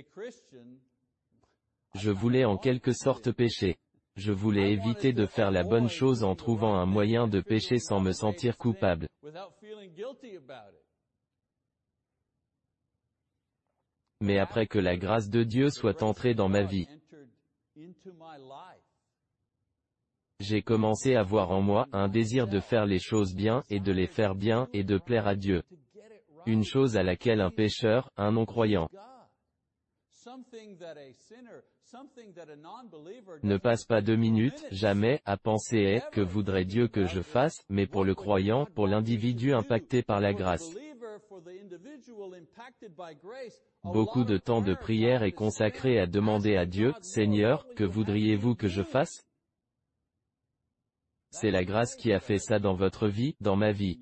je 1.95 2.11
voulais 2.11 2.47
en 2.47 2.57
quelque 2.57 2.93
sorte 2.93 3.31
pécher. 3.31 3.77
Je 4.17 4.33
voulais 4.33 4.73
éviter 4.73 5.13
de 5.13 5.27
faire 5.27 5.51
la 5.51 5.65
bonne 5.65 5.89
chose 5.89 6.25
en 6.25 6.35
trouvant 6.35 6.75
un 6.75 6.87
moyen 6.87 7.29
de 7.29 7.41
pécher 7.41 7.79
sans 7.79 8.01
me 8.01 8.13
sentir 8.13 8.57
coupable. 8.57 9.07
Mais 14.21 14.39
après 14.39 14.67
que 14.67 14.79
la 14.79 14.97
grâce 14.97 15.29
de 15.29 15.45
Dieu 15.45 15.71
soit 15.71 16.03
entrée 16.03 16.35
dans 16.35 16.49
ma 16.49 16.63
vie, 16.63 16.89
j'ai 20.41 20.63
commencé 20.63 21.15
à 21.17 21.23
voir 21.23 21.51
en 21.51 21.61
moi 21.61 21.87
un 21.93 22.09
désir 22.09 22.49
de 22.49 22.61
faire 22.61 22.87
les 22.87 22.99
choses 22.99 23.35
bien, 23.35 23.63
et 23.69 23.79
de 23.79 23.93
les 23.93 24.07
faire 24.07 24.35
bien, 24.35 24.69
et 24.73 24.85
de 24.85 24.97
plaire 24.97 25.29
à 25.29 25.37
Dieu 25.37 25.63
une 26.49 26.65
chose 26.65 26.97
à 26.97 27.03
laquelle 27.03 27.43
un 27.43 27.51
pécheur, 27.51 28.11
un 28.17 28.33
non-croyant, 28.33 28.89
ne 33.43 33.57
passe 33.57 33.85
pas 33.85 34.01
deux 34.01 34.17
minutes, 34.17 34.67
jamais, 34.71 35.21
à 35.25 35.37
penser 35.37 35.79
est, 35.79 36.11
que 36.11 36.21
voudrait 36.21 36.65
Dieu 36.65 36.89
que 36.89 37.05
je 37.05 37.21
fasse, 37.21 37.57
mais 37.69 37.87
pour 37.87 38.05
le 38.05 38.15
croyant, 38.15 38.67
pour 38.75 38.87
l'individu 38.87 39.53
impacté 39.53 40.03
par 40.03 40.21
la 40.21 40.33
grâce. 40.33 40.69
Beaucoup 43.85 44.25
de 44.25 44.39
temps 44.39 44.63
de 44.63 44.75
prière 44.75 45.23
est 45.23 45.33
consacré 45.33 45.99
à 45.99 46.07
demander 46.07 46.57
à 46.57 46.67
Dieu, 46.67 46.93
Seigneur, 47.03 47.67
que 47.75 47.85
voudriez-vous 47.85 48.55
que 48.55 48.69
je 48.69 48.83
fasse? 48.83 49.23
C'est 51.31 51.51
la 51.51 51.65
grâce 51.65 51.95
qui 51.95 52.13
a 52.13 52.21
fait 52.21 52.39
ça 52.39 52.59
dans 52.59 52.75
votre 52.75 53.07
vie, 53.07 53.37
dans 53.41 53.57
ma 53.57 53.73
vie. 53.73 54.01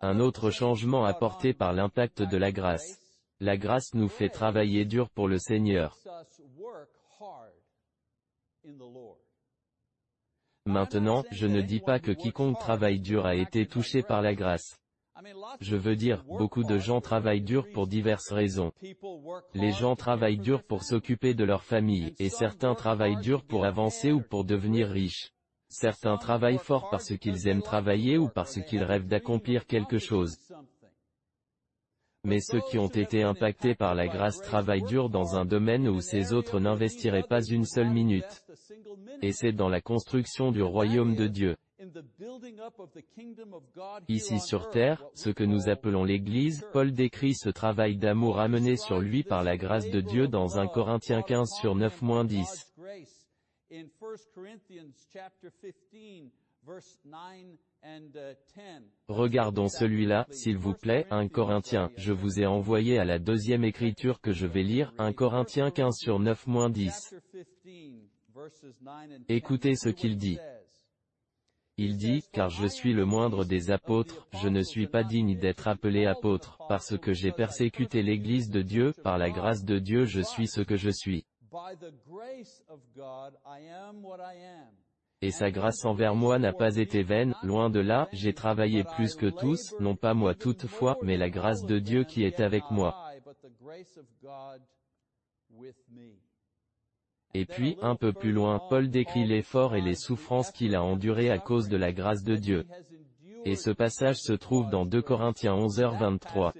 Un 0.00 0.20
autre 0.20 0.50
changement 0.50 1.04
apporté 1.04 1.52
par 1.52 1.72
l'impact 1.72 2.22
de 2.22 2.36
la 2.36 2.52
grâce. 2.52 3.00
La 3.40 3.56
grâce 3.56 3.94
nous 3.94 4.08
fait 4.08 4.28
travailler 4.28 4.84
dur 4.84 5.10
pour 5.10 5.26
le 5.26 5.38
Seigneur. 5.38 5.96
Maintenant, 10.66 11.24
je 11.32 11.46
ne 11.46 11.62
dis 11.62 11.80
pas 11.80 11.98
que 11.98 12.12
quiconque 12.12 12.58
travaille 12.58 13.00
dur 13.00 13.26
a 13.26 13.34
été 13.34 13.66
touché 13.66 14.02
par 14.02 14.22
la 14.22 14.34
grâce. 14.34 14.78
Je 15.60 15.76
veux 15.76 15.96
dire, 15.96 16.24
beaucoup 16.24 16.62
de 16.62 16.78
gens 16.78 17.00
travaillent 17.00 17.42
dur 17.42 17.66
pour 17.72 17.86
diverses 17.86 18.30
raisons. 18.30 18.72
Les 19.54 19.72
gens 19.72 19.96
travaillent 19.96 20.38
dur 20.38 20.62
pour 20.62 20.84
s'occuper 20.84 21.34
de 21.34 21.44
leur 21.44 21.64
famille, 21.64 22.14
et 22.18 22.28
certains 22.28 22.74
travaillent 22.74 23.20
dur 23.20 23.44
pour 23.44 23.64
avancer 23.64 24.12
ou 24.12 24.20
pour 24.20 24.44
devenir 24.44 24.88
riches. 24.88 25.32
Certains 25.68 26.16
travaillent 26.16 26.58
fort 26.58 26.88
parce 26.90 27.16
qu'ils 27.16 27.46
aiment 27.46 27.62
travailler 27.62 28.16
ou 28.18 28.28
parce 28.28 28.60
qu'ils 28.62 28.82
rêvent 28.82 29.06
d'accomplir 29.06 29.66
quelque 29.66 29.98
chose. 29.98 30.36
Mais 32.24 32.40
ceux 32.40 32.60
qui 32.70 32.78
ont 32.78 32.88
été 32.88 33.22
impactés 33.22 33.74
par 33.74 33.94
la 33.94 34.08
grâce 34.08 34.38
travaillent 34.38 34.82
dur 34.82 35.08
dans 35.08 35.36
un 35.36 35.44
domaine 35.44 35.88
où 35.88 36.00
ces 36.00 36.32
autres 36.32 36.58
n'investiraient 36.58 37.26
pas 37.28 37.42
une 37.42 37.64
seule 37.64 37.90
minute. 37.90 38.44
Et 39.22 39.32
c'est 39.32 39.52
dans 39.52 39.68
la 39.68 39.80
construction 39.80 40.52
du 40.52 40.62
royaume 40.62 41.14
de 41.14 41.26
Dieu. 41.26 41.56
Ici 44.08 44.40
sur 44.40 44.70
terre, 44.70 45.04
ce 45.14 45.30
que 45.30 45.44
nous 45.44 45.68
appelons 45.68 46.04
l'Église, 46.04 46.66
Paul 46.72 46.92
décrit 46.92 47.34
ce 47.34 47.50
travail 47.50 47.96
d'amour 47.96 48.40
amené 48.40 48.76
sur 48.76 48.98
lui 48.98 49.22
par 49.22 49.44
la 49.44 49.56
grâce 49.56 49.88
de 49.88 50.00
Dieu 50.00 50.28
dans 50.28 50.58
1 50.58 50.66
Corinthiens 50.68 51.22
15 51.22 51.48
sur 51.60 51.76
9-10. 51.76 52.66
Regardons 59.08 59.68
celui-là, 59.68 60.26
s'il 60.30 60.56
vous 60.56 60.74
plaît, 60.74 61.06
1 61.10 61.28
Corinthiens, 61.28 61.90
je 61.96 62.12
vous 62.12 62.40
ai 62.40 62.46
envoyé 62.46 62.98
à 62.98 63.04
la 63.04 63.18
deuxième 63.18 63.64
écriture 63.64 64.20
que 64.20 64.32
je 64.32 64.46
vais 64.46 64.62
lire, 64.62 64.92
1 64.98 65.12
Corinthiens 65.12 65.70
15 65.70 65.96
sur 65.96 66.20
9-10. 66.20 67.14
Écoutez 69.28 69.76
ce 69.76 69.88
qu'il 69.88 70.16
dit. 70.16 70.38
Il 71.76 71.96
dit, 71.96 72.24
car 72.32 72.50
je 72.50 72.66
suis 72.66 72.92
le 72.92 73.04
moindre 73.04 73.44
des 73.44 73.70
apôtres, 73.70 74.26
je 74.42 74.48
ne 74.48 74.62
suis 74.62 74.88
pas 74.88 75.04
digne 75.04 75.38
d'être 75.38 75.68
appelé 75.68 76.06
apôtre, 76.06 76.58
parce 76.68 76.98
que 76.98 77.12
j'ai 77.12 77.30
persécuté 77.30 78.02
l'Église 78.02 78.50
de 78.50 78.62
Dieu, 78.62 78.92
par 79.04 79.16
la 79.16 79.30
grâce 79.30 79.64
de 79.64 79.78
Dieu 79.78 80.04
je 80.04 80.20
suis 80.20 80.48
ce 80.48 80.60
que 80.60 80.76
je 80.76 80.90
suis. 80.90 81.24
Et 85.20 85.30
sa 85.32 85.50
grâce 85.50 85.84
envers 85.84 86.14
moi 86.14 86.38
n'a 86.38 86.52
pas 86.52 86.76
été 86.76 87.02
vaine, 87.02 87.34
loin 87.42 87.70
de 87.70 87.80
là, 87.80 88.08
j'ai 88.12 88.34
travaillé 88.34 88.84
plus 88.84 89.16
que 89.16 89.26
tous, 89.26 89.74
non 89.80 89.96
pas 89.96 90.14
moi 90.14 90.34
toutefois, 90.34 90.96
mais 91.02 91.16
la 91.16 91.28
grâce 91.28 91.64
de 91.64 91.78
Dieu 91.78 92.04
qui 92.04 92.22
est 92.22 92.40
avec 92.40 92.62
moi. 92.70 93.12
Et 97.34 97.44
puis, 97.44 97.76
un 97.82 97.96
peu 97.96 98.12
plus 98.12 98.32
loin, 98.32 98.60
Paul 98.68 98.90
décrit 98.90 99.26
l'effort 99.26 99.74
et 99.74 99.80
les 99.80 99.96
souffrances 99.96 100.50
qu'il 100.50 100.74
a 100.74 100.82
endurées 100.82 101.30
à 101.30 101.38
cause 101.38 101.68
de 101.68 101.76
la 101.76 101.92
grâce 101.92 102.22
de 102.22 102.36
Dieu. 102.36 102.66
Et 103.44 103.56
ce 103.56 103.70
passage 103.70 104.16
se 104.16 104.32
trouve 104.32 104.70
dans 104.70 104.86
2 104.86 105.02
Corinthiens 105.02 105.54
11h23. 105.54 106.52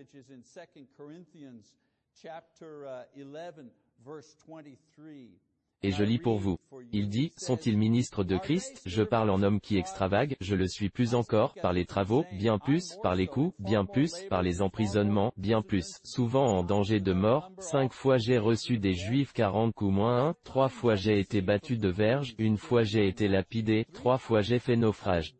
Et 5.85 5.93
je 5.93 6.02
lis 6.02 6.19
pour 6.19 6.38
vous. 6.38 6.59
Il 6.93 7.09
dit, 7.09 7.33
sont-ils 7.37 7.78
ministres 7.78 8.25
de 8.25 8.37
Christ? 8.37 8.83
Je 8.85 9.05
parle 9.05 9.31
en 9.31 9.43
homme 9.43 9.61
qui 9.61 9.78
extravague, 9.78 10.37
je 10.40 10.57
le 10.57 10.67
suis 10.67 10.88
plus 10.88 11.14
encore, 11.14 11.55
par 11.55 11.73
les 11.73 11.87
travaux, 11.87 12.25
bien 12.33 12.59
plus, 12.59 12.97
par 13.00 13.14
les 13.14 13.28
coups, 13.28 13.55
bien 13.61 13.85
plus, 13.85 14.12
par 14.28 14.43
les 14.43 14.61
emprisonnements, 14.61 15.33
bien 15.37 15.62
plus, 15.62 16.00
souvent 16.02 16.47
en 16.47 16.64
danger 16.64 16.99
de 16.99 17.12
mort, 17.12 17.52
cinq 17.61 17.93
fois 17.93 18.19
j'ai 18.19 18.38
reçu 18.38 18.78
des 18.78 18.95
juifs 18.95 19.33
quarante 19.33 19.73
coups 19.73 19.95
moins 19.95 20.28
un, 20.31 20.35
trois 20.43 20.69
fois 20.69 20.97
j'ai 20.97 21.21
été 21.21 21.43
battu 21.43 21.76
de 21.76 21.88
verge, 21.88 22.35
une 22.38 22.59
fois 22.59 22.83
j'ai 22.83 23.07
été 23.07 23.28
lapidé, 23.28 23.87
trois 23.95 24.19
fois 24.19 24.40
j'ai 24.40 24.59
fait 24.59 24.76
naufrage. 24.76 25.37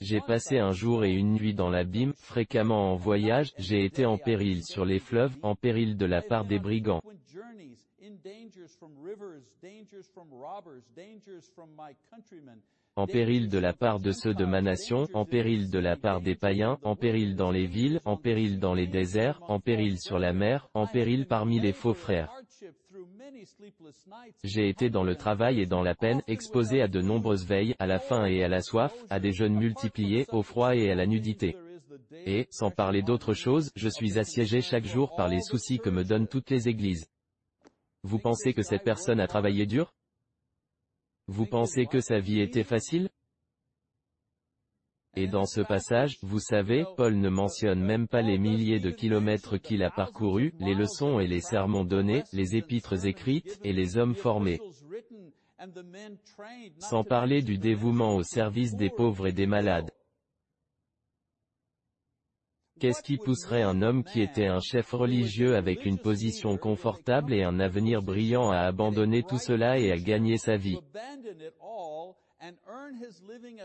J'ai 0.00 0.20
passé 0.20 0.58
un 0.58 0.72
jour 0.72 1.04
et 1.04 1.12
une 1.12 1.32
nuit 1.32 1.54
dans 1.54 1.70
l'abîme, 1.70 2.12
fréquemment 2.16 2.92
en 2.92 2.96
voyage, 2.96 3.52
j'ai 3.58 3.84
été 3.84 4.06
en 4.06 4.18
péril 4.18 4.64
sur 4.64 4.84
les 4.84 4.98
fleuves, 4.98 5.36
en 5.42 5.54
péril 5.54 5.96
de 5.96 6.06
la 6.06 6.22
part 6.22 6.44
des 6.44 6.58
brigands 6.58 7.02
en 12.96 13.06
péril 13.06 13.48
de 13.48 13.58
la 13.58 13.72
part 13.72 14.00
de 14.00 14.12
ceux 14.12 14.34
de 14.34 14.44
ma 14.44 14.60
nation, 14.60 15.06
en 15.14 15.24
péril 15.24 15.70
de 15.70 15.78
la 15.78 15.96
part 15.96 16.20
des 16.20 16.34
païens, 16.34 16.78
en 16.82 16.96
péril 16.96 17.36
dans 17.36 17.50
les 17.50 17.66
villes, 17.66 18.00
en 18.04 18.16
péril 18.16 18.58
dans 18.58 18.74
les 18.74 18.86
déserts, 18.86 19.40
en 19.48 19.60
péril 19.60 19.98
sur 19.98 20.18
la 20.18 20.32
mer, 20.32 20.68
en 20.74 20.86
péril 20.86 21.26
parmi 21.26 21.60
les 21.60 21.72
faux 21.72 21.94
frères. 21.94 22.32
J'ai 24.44 24.68
été 24.68 24.90
dans 24.90 25.04
le 25.04 25.16
travail 25.16 25.60
et 25.60 25.66
dans 25.66 25.82
la 25.82 25.94
peine, 25.94 26.22
exposé 26.26 26.82
à 26.82 26.88
de 26.88 27.00
nombreuses 27.00 27.46
veilles, 27.46 27.74
à 27.78 27.86
la 27.86 27.98
faim 27.98 28.26
et 28.26 28.42
à 28.42 28.48
la 28.48 28.60
soif, 28.60 28.94
à 29.08 29.20
des 29.20 29.32
jeûnes 29.32 29.56
multipliés, 29.56 30.26
au 30.30 30.42
froid 30.42 30.74
et 30.74 30.90
à 30.90 30.94
la 30.94 31.06
nudité. 31.06 31.56
Et, 32.26 32.46
sans 32.50 32.70
parler 32.70 33.02
d'autre 33.02 33.34
chose, 33.34 33.70
je 33.76 33.88
suis 33.88 34.18
assiégé 34.18 34.60
chaque 34.60 34.84
jour 34.84 35.14
par 35.16 35.28
les 35.28 35.40
soucis 35.40 35.78
que 35.78 35.90
me 35.90 36.04
donnent 36.04 36.28
toutes 36.28 36.50
les 36.50 36.68
églises. 36.68 37.06
Vous 38.02 38.18
pensez 38.18 38.52
que 38.52 38.62
cette 38.62 38.84
personne 38.84 39.20
a 39.20 39.26
travaillé 39.26 39.66
dur? 39.66 39.92
Vous 41.32 41.46
pensez 41.46 41.86
que 41.86 42.00
sa 42.00 42.18
vie 42.18 42.40
était 42.40 42.64
facile? 42.64 43.08
Et 45.14 45.28
dans 45.28 45.44
ce 45.44 45.60
passage, 45.60 46.16
vous 46.22 46.40
savez, 46.40 46.84
Paul 46.96 47.14
ne 47.14 47.28
mentionne 47.28 47.80
même 47.80 48.08
pas 48.08 48.20
les 48.20 48.36
milliers 48.36 48.80
de 48.80 48.90
kilomètres 48.90 49.56
qu'il 49.56 49.84
a 49.84 49.90
parcourus, 49.90 50.52
les 50.58 50.74
leçons 50.74 51.20
et 51.20 51.28
les 51.28 51.40
sermons 51.40 51.84
donnés, 51.84 52.24
les 52.32 52.56
épîtres 52.56 53.06
écrites, 53.06 53.60
et 53.62 53.72
les 53.72 53.96
hommes 53.96 54.16
formés. 54.16 54.58
Sans 56.80 57.04
parler 57.04 57.42
du 57.42 57.58
dévouement 57.58 58.16
au 58.16 58.24
service 58.24 58.74
des 58.74 58.90
pauvres 58.90 59.28
et 59.28 59.32
des 59.32 59.46
malades. 59.46 59.92
Qu'est-ce 62.80 63.02
qui 63.02 63.18
pousserait 63.18 63.60
un 63.60 63.82
homme 63.82 64.02
qui 64.02 64.22
était 64.22 64.46
un 64.46 64.60
chef 64.60 64.92
religieux 64.92 65.54
avec 65.54 65.84
une 65.84 65.98
position 65.98 66.56
confortable 66.56 67.34
et 67.34 67.42
un 67.42 67.60
avenir 67.60 68.00
brillant 68.00 68.50
à 68.50 68.60
abandonner 68.60 69.22
tout 69.22 69.38
cela 69.38 69.78
et 69.78 69.92
à 69.92 69.98
gagner 69.98 70.38
sa 70.38 70.56
vie? 70.56 70.78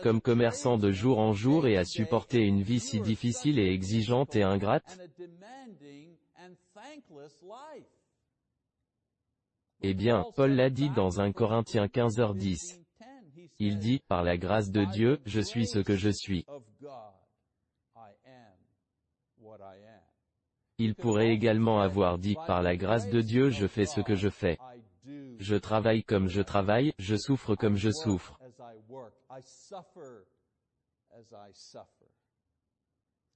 Comme 0.02 0.20
commerçant 0.20 0.76
de 0.76 0.92
jour 0.92 1.18
en 1.18 1.32
jour 1.32 1.66
et 1.66 1.78
à 1.78 1.86
supporter 1.86 2.42
une 2.42 2.60
vie 2.60 2.78
si 2.78 3.00
difficile 3.00 3.58
et 3.58 3.72
exigeante 3.72 4.36
et 4.36 4.42
ingrate? 4.42 5.00
Eh 9.80 9.94
bien, 9.94 10.26
Paul 10.36 10.52
l'a 10.52 10.68
dit 10.68 10.90
dans 10.90 11.20
1 11.20 11.32
Corinthiens 11.32 11.86
15h10. 11.86 12.80
Il 13.58 13.78
dit, 13.78 14.00
par 14.08 14.22
la 14.22 14.36
grâce 14.36 14.70
de 14.70 14.84
Dieu, 14.84 15.20
je 15.24 15.40
suis 15.40 15.66
ce 15.66 15.78
que 15.78 15.96
je 15.96 16.10
suis. 16.10 16.44
Il 20.78 20.94
pourrait 20.94 21.30
également 21.30 21.80
avoir 21.80 22.18
dit, 22.18 22.36
par 22.46 22.62
la 22.62 22.76
grâce 22.76 23.08
de 23.08 23.20
Dieu 23.20 23.50
je 23.50 23.66
fais 23.66 23.86
ce 23.86 24.00
que 24.00 24.14
je 24.14 24.28
fais. 24.28 24.58
Je 25.38 25.56
travaille 25.56 26.04
comme 26.04 26.28
je 26.28 26.42
travaille, 26.42 26.92
je 26.98 27.16
souffre 27.16 27.54
comme 27.54 27.76
je 27.76 27.90
souffre. 27.90 28.38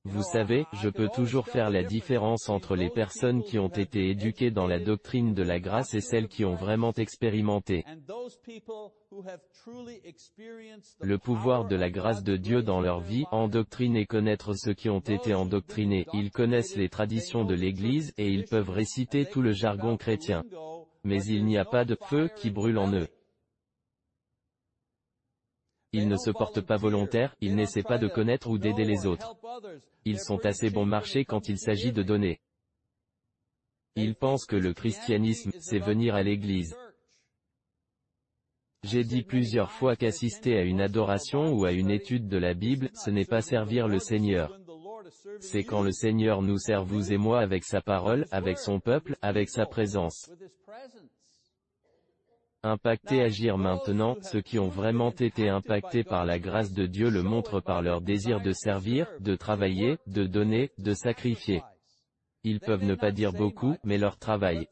Vous 0.05 0.23
savez, 0.23 0.65
je 0.73 0.89
peux 0.89 1.09
toujours 1.09 1.47
faire 1.47 1.69
la 1.69 1.83
différence 1.83 2.49
entre 2.49 2.75
les 2.75 2.89
personnes 2.89 3.43
qui 3.43 3.59
ont 3.59 3.69
été 3.69 4.09
éduquées 4.09 4.51
dans 4.51 4.67
la 4.67 4.79
doctrine 4.79 5.35
de 5.35 5.43
la 5.43 5.61
grâce 5.61 5.93
et 5.93 6.01
celles 6.01 6.29
qui 6.29 6.45
ont 6.47 6.55
vraiment 6.55 6.93
expérimenté 6.93 7.85
le 11.01 11.19
pouvoir 11.19 11.67
de 11.67 11.77
la 11.77 11.91
grâce 11.91 12.23
de 12.23 12.37
Dieu 12.37 12.63
dans 12.63 12.81
leur 12.81 13.01
vie, 13.01 13.25
endoctriner 13.31 14.01
et 14.01 14.07
connaître 14.07 14.55
ceux 14.55 14.73
qui 14.73 14.89
ont 14.89 15.01
été 15.01 15.35
endoctrinés. 15.35 16.07
Ils 16.15 16.31
connaissent 16.31 16.77
les 16.77 16.89
traditions 16.89 17.45
de 17.45 17.55
l'Église, 17.55 18.15
et 18.17 18.29
ils 18.29 18.45
peuvent 18.45 18.71
réciter 18.71 19.27
tout 19.27 19.43
le 19.43 19.53
jargon 19.53 19.99
chrétien. 19.99 20.45
Mais 21.05 21.23
il 21.25 21.45
n'y 21.45 21.59
a 21.59 21.65
pas 21.65 21.85
de 21.85 21.97
feu 22.09 22.31
qui 22.37 22.51
brûle 22.51 22.79
en 22.79 22.93
eux. 22.93 23.09
Ils 25.93 26.09
ne 26.09 26.17
se 26.17 26.31
portent 26.31 26.61
pas 26.61 26.77
volontaires, 26.77 27.35
ils 27.41 27.57
n'essaient 27.57 27.83
pas 27.83 27.99
de 27.99 28.09
connaître 28.09 28.49
ou 28.49 28.59
d'aider 28.59 28.85
les 28.85 29.07
autres. 29.07 29.37
Ils 30.05 30.21
sont 30.21 30.45
assez 30.47 30.71
bon 30.71 30.87
marché 30.87 31.25
quand 31.25 31.49
il 31.49 31.59
s'agit 31.59 31.93
de 31.93 32.03
donner. 32.03 32.41
Ils 33.97 34.15
pensent 34.15 34.47
que 34.47 34.57
le 34.57 34.73
christianisme, 34.73 35.51
c'est 35.59 35.81
venir 35.81 36.15
à 36.15 36.23
l'église. 36.23 36.77
J'ai 38.85 39.05
dit 39.05 39.23
plusieurs 39.23 39.73
fois 39.73 39.97
qu'assister 39.97 40.57
à 40.57 40.63
une 40.63 40.81
adoration 40.81 41.53
ou 41.53 41.65
à 41.65 41.73
une 41.73 41.91
étude 41.91 42.29
de 42.29 42.39
la 42.39 42.55
Bible, 42.55 42.91
ce 42.95 43.11
n'est 43.11 43.27
pas 43.27 43.43
servir 43.43 43.89
le 43.89 43.99
Seigneur. 43.99 44.59
C'est 45.41 45.65
quand 45.65 45.83
le 45.83 45.93
Seigneur 45.93 46.41
nous 46.41 46.59
sert 46.59 46.85
vous 46.85 47.13
et 47.13 47.19
moi 47.19 47.41
avec 47.41 47.65
sa 47.65 47.81
parole, 47.81 48.27
avec 48.31 48.59
son 48.59 48.81
peuple, 48.81 49.17
avec 49.23 49.51
sa 49.51 49.67
présence. 49.67 50.31
Impacter 52.63 53.23
agir 53.23 53.57
maintenant, 53.57 54.17
ceux 54.21 54.43
qui 54.43 54.59
ont 54.59 54.69
vraiment 54.69 55.13
été 55.13 55.49
impactés 55.49 56.05
par 56.05 56.27
la 56.27 56.39
grâce 56.39 56.73
de 56.73 56.85
Dieu 56.85 57.09
le 57.09 57.23
montrent 57.23 57.61
par 57.61 57.81
leur 57.81 58.03
désir 58.03 58.43
de 58.43 58.53
servir, 58.53 59.07
de 59.19 59.35
travailler, 59.35 59.97
de 60.07 60.25
donner, 60.27 60.71
de 60.77 60.93
sacrifier. 60.93 61.63
Ils 62.45 62.61
peuvent 62.61 62.85
ne 62.85 62.95
pas 62.95 63.13
dire 63.13 63.33
beaucoup, 63.33 63.77
mais 63.83 63.97
leur 63.97 64.19
travail 64.19 64.69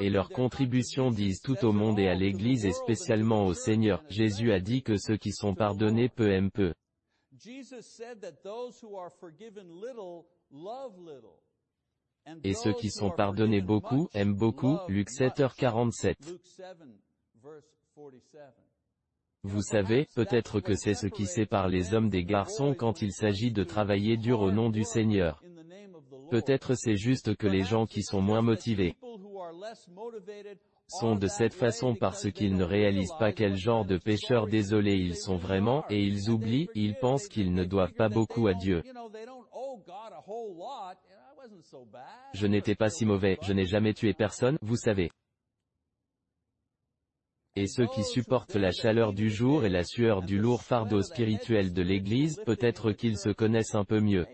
et 0.00 0.10
leur 0.10 0.28
contribution 0.28 1.10
disent 1.10 1.40
tout 1.40 1.64
au 1.64 1.72
monde 1.72 1.98
et 1.98 2.08
à 2.08 2.14
l'Église 2.14 2.66
et 2.66 2.72
spécialement 2.72 3.46
au 3.46 3.54
Seigneur. 3.54 4.02
Jésus 4.10 4.52
a 4.52 4.60
dit 4.60 4.82
que 4.82 4.96
ceux 4.98 5.16
qui 5.16 5.32
sont 5.32 5.54
pardonnés 5.54 6.10
peu 6.10 6.30
aiment 6.30 6.50
peu. 6.50 6.74
Et 12.44 12.52
ceux 12.52 12.74
qui 12.74 12.90
sont 12.90 13.10
pardonnés 13.10 13.62
beaucoup, 13.62 14.08
aiment 14.12 14.36
beaucoup, 14.36 14.78
Luc 14.88 15.08
7h47. 15.08 16.16
Vous 19.42 19.62
savez, 19.62 20.06
peut-être 20.14 20.60
que 20.60 20.74
c'est 20.74 20.94
ce 20.94 21.06
qui 21.06 21.26
sépare 21.26 21.68
les 21.68 21.94
hommes 21.94 22.10
des 22.10 22.24
garçons 22.24 22.74
quand 22.74 23.00
il 23.00 23.12
s'agit 23.12 23.52
de 23.52 23.64
travailler 23.64 24.16
dur 24.16 24.40
au 24.40 24.50
nom 24.50 24.68
du 24.68 24.84
Seigneur. 24.84 25.42
Peut-être 26.30 26.74
c'est 26.74 26.96
juste 26.96 27.34
que 27.36 27.46
les 27.46 27.64
gens 27.64 27.86
qui 27.86 28.02
sont 28.02 28.20
moins 28.20 28.42
motivés 28.42 28.96
sont 30.88 31.14
de 31.14 31.26
cette 31.26 31.54
façon 31.54 31.94
parce 31.94 32.30
qu'ils 32.30 32.56
ne 32.56 32.64
réalisent 32.64 33.16
pas 33.18 33.32
quel 33.32 33.56
genre 33.56 33.84
de 33.84 33.96
pécheurs 33.96 34.46
désolés 34.46 34.96
ils 34.96 35.16
sont 35.16 35.36
vraiment, 35.36 35.84
et 35.88 36.02
ils 36.02 36.30
oublient, 36.30 36.68
ils 36.74 36.96
pensent 36.96 37.28
qu'ils 37.28 37.54
ne 37.54 37.64
doivent 37.64 37.94
pas 37.94 38.08
beaucoup 38.08 38.48
à 38.48 38.54
Dieu. 38.54 38.82
Je 42.34 42.46
n'étais 42.46 42.74
pas 42.74 42.90
si 42.90 43.06
mauvais, 43.06 43.38
je 43.42 43.52
n'ai 43.52 43.66
jamais 43.66 43.94
tué 43.94 44.14
personne, 44.14 44.58
vous 44.62 44.76
savez. 44.76 45.10
Et 47.60 47.66
ceux 47.66 47.86
qui 47.88 48.02
supportent 48.04 48.54
la 48.54 48.72
chaleur 48.72 49.12
du 49.12 49.28
jour 49.28 49.66
et 49.66 49.68
la 49.68 49.84
sueur 49.84 50.22
du 50.22 50.38
lourd 50.38 50.62
fardeau 50.62 51.02
spirituel 51.02 51.74
de 51.74 51.82
l'Église, 51.82 52.40
peut-être 52.46 52.92
qu'ils 52.92 53.18
se 53.18 53.28
connaissent 53.28 53.74
un 53.74 53.84
peu 53.84 54.00
mieux. 54.00 54.26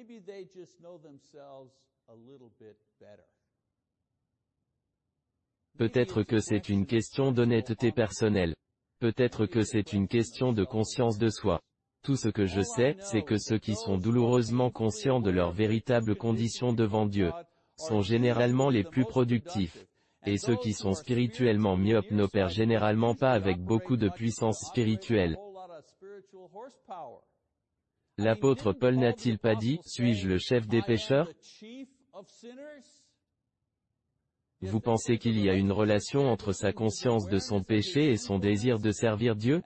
Peut-être 5.76 6.22
que 6.22 6.38
c'est 6.38 6.68
une 6.68 6.86
question 6.86 7.32
d'honnêteté 7.32 7.90
personnelle. 7.90 8.54
Peut-être 9.00 9.46
que 9.46 9.62
c'est 9.62 9.92
une 9.92 10.06
question 10.06 10.52
de 10.52 10.62
conscience 10.62 11.18
de 11.18 11.28
soi. 11.28 11.60
Tout 12.04 12.14
ce 12.14 12.28
que 12.28 12.46
je 12.46 12.60
sais, 12.60 12.94
c'est 13.00 13.22
que 13.22 13.38
ceux 13.38 13.58
qui 13.58 13.74
sont 13.74 13.98
douloureusement 13.98 14.70
conscients 14.70 15.18
de 15.18 15.32
leurs 15.32 15.50
véritables 15.50 16.14
conditions 16.14 16.72
devant 16.72 17.06
Dieu, 17.06 17.32
sont 17.76 18.02
généralement 18.02 18.70
les 18.70 18.84
plus 18.84 19.04
productifs. 19.04 19.84
Et 20.26 20.38
ceux 20.38 20.56
qui 20.56 20.72
sont 20.72 20.94
spirituellement 20.94 21.76
myopes 21.76 22.10
n'opèrent 22.10 22.48
généralement 22.48 23.14
pas 23.14 23.30
avec 23.30 23.58
beaucoup 23.58 23.96
de 23.96 24.08
puissance 24.08 24.58
spirituelle. 24.68 25.36
L'apôtre 28.18 28.72
Paul 28.72 28.96
n'a-t-il 28.96 29.38
pas 29.38 29.54
dit, 29.54 29.78
suis-je 29.84 30.26
le 30.26 30.38
chef 30.38 30.66
des 30.66 30.82
pécheurs 30.82 31.30
Vous 34.62 34.80
pensez 34.80 35.18
qu'il 35.18 35.38
y 35.38 35.50
a 35.50 35.54
une 35.54 35.70
relation 35.70 36.30
entre 36.30 36.52
sa 36.52 36.72
conscience 36.72 37.26
de 37.26 37.38
son 37.38 37.62
péché 37.62 38.10
et 38.10 38.16
son 38.16 38.38
désir 38.38 38.78
de 38.78 38.90
servir 38.90 39.36
Dieu? 39.36 39.62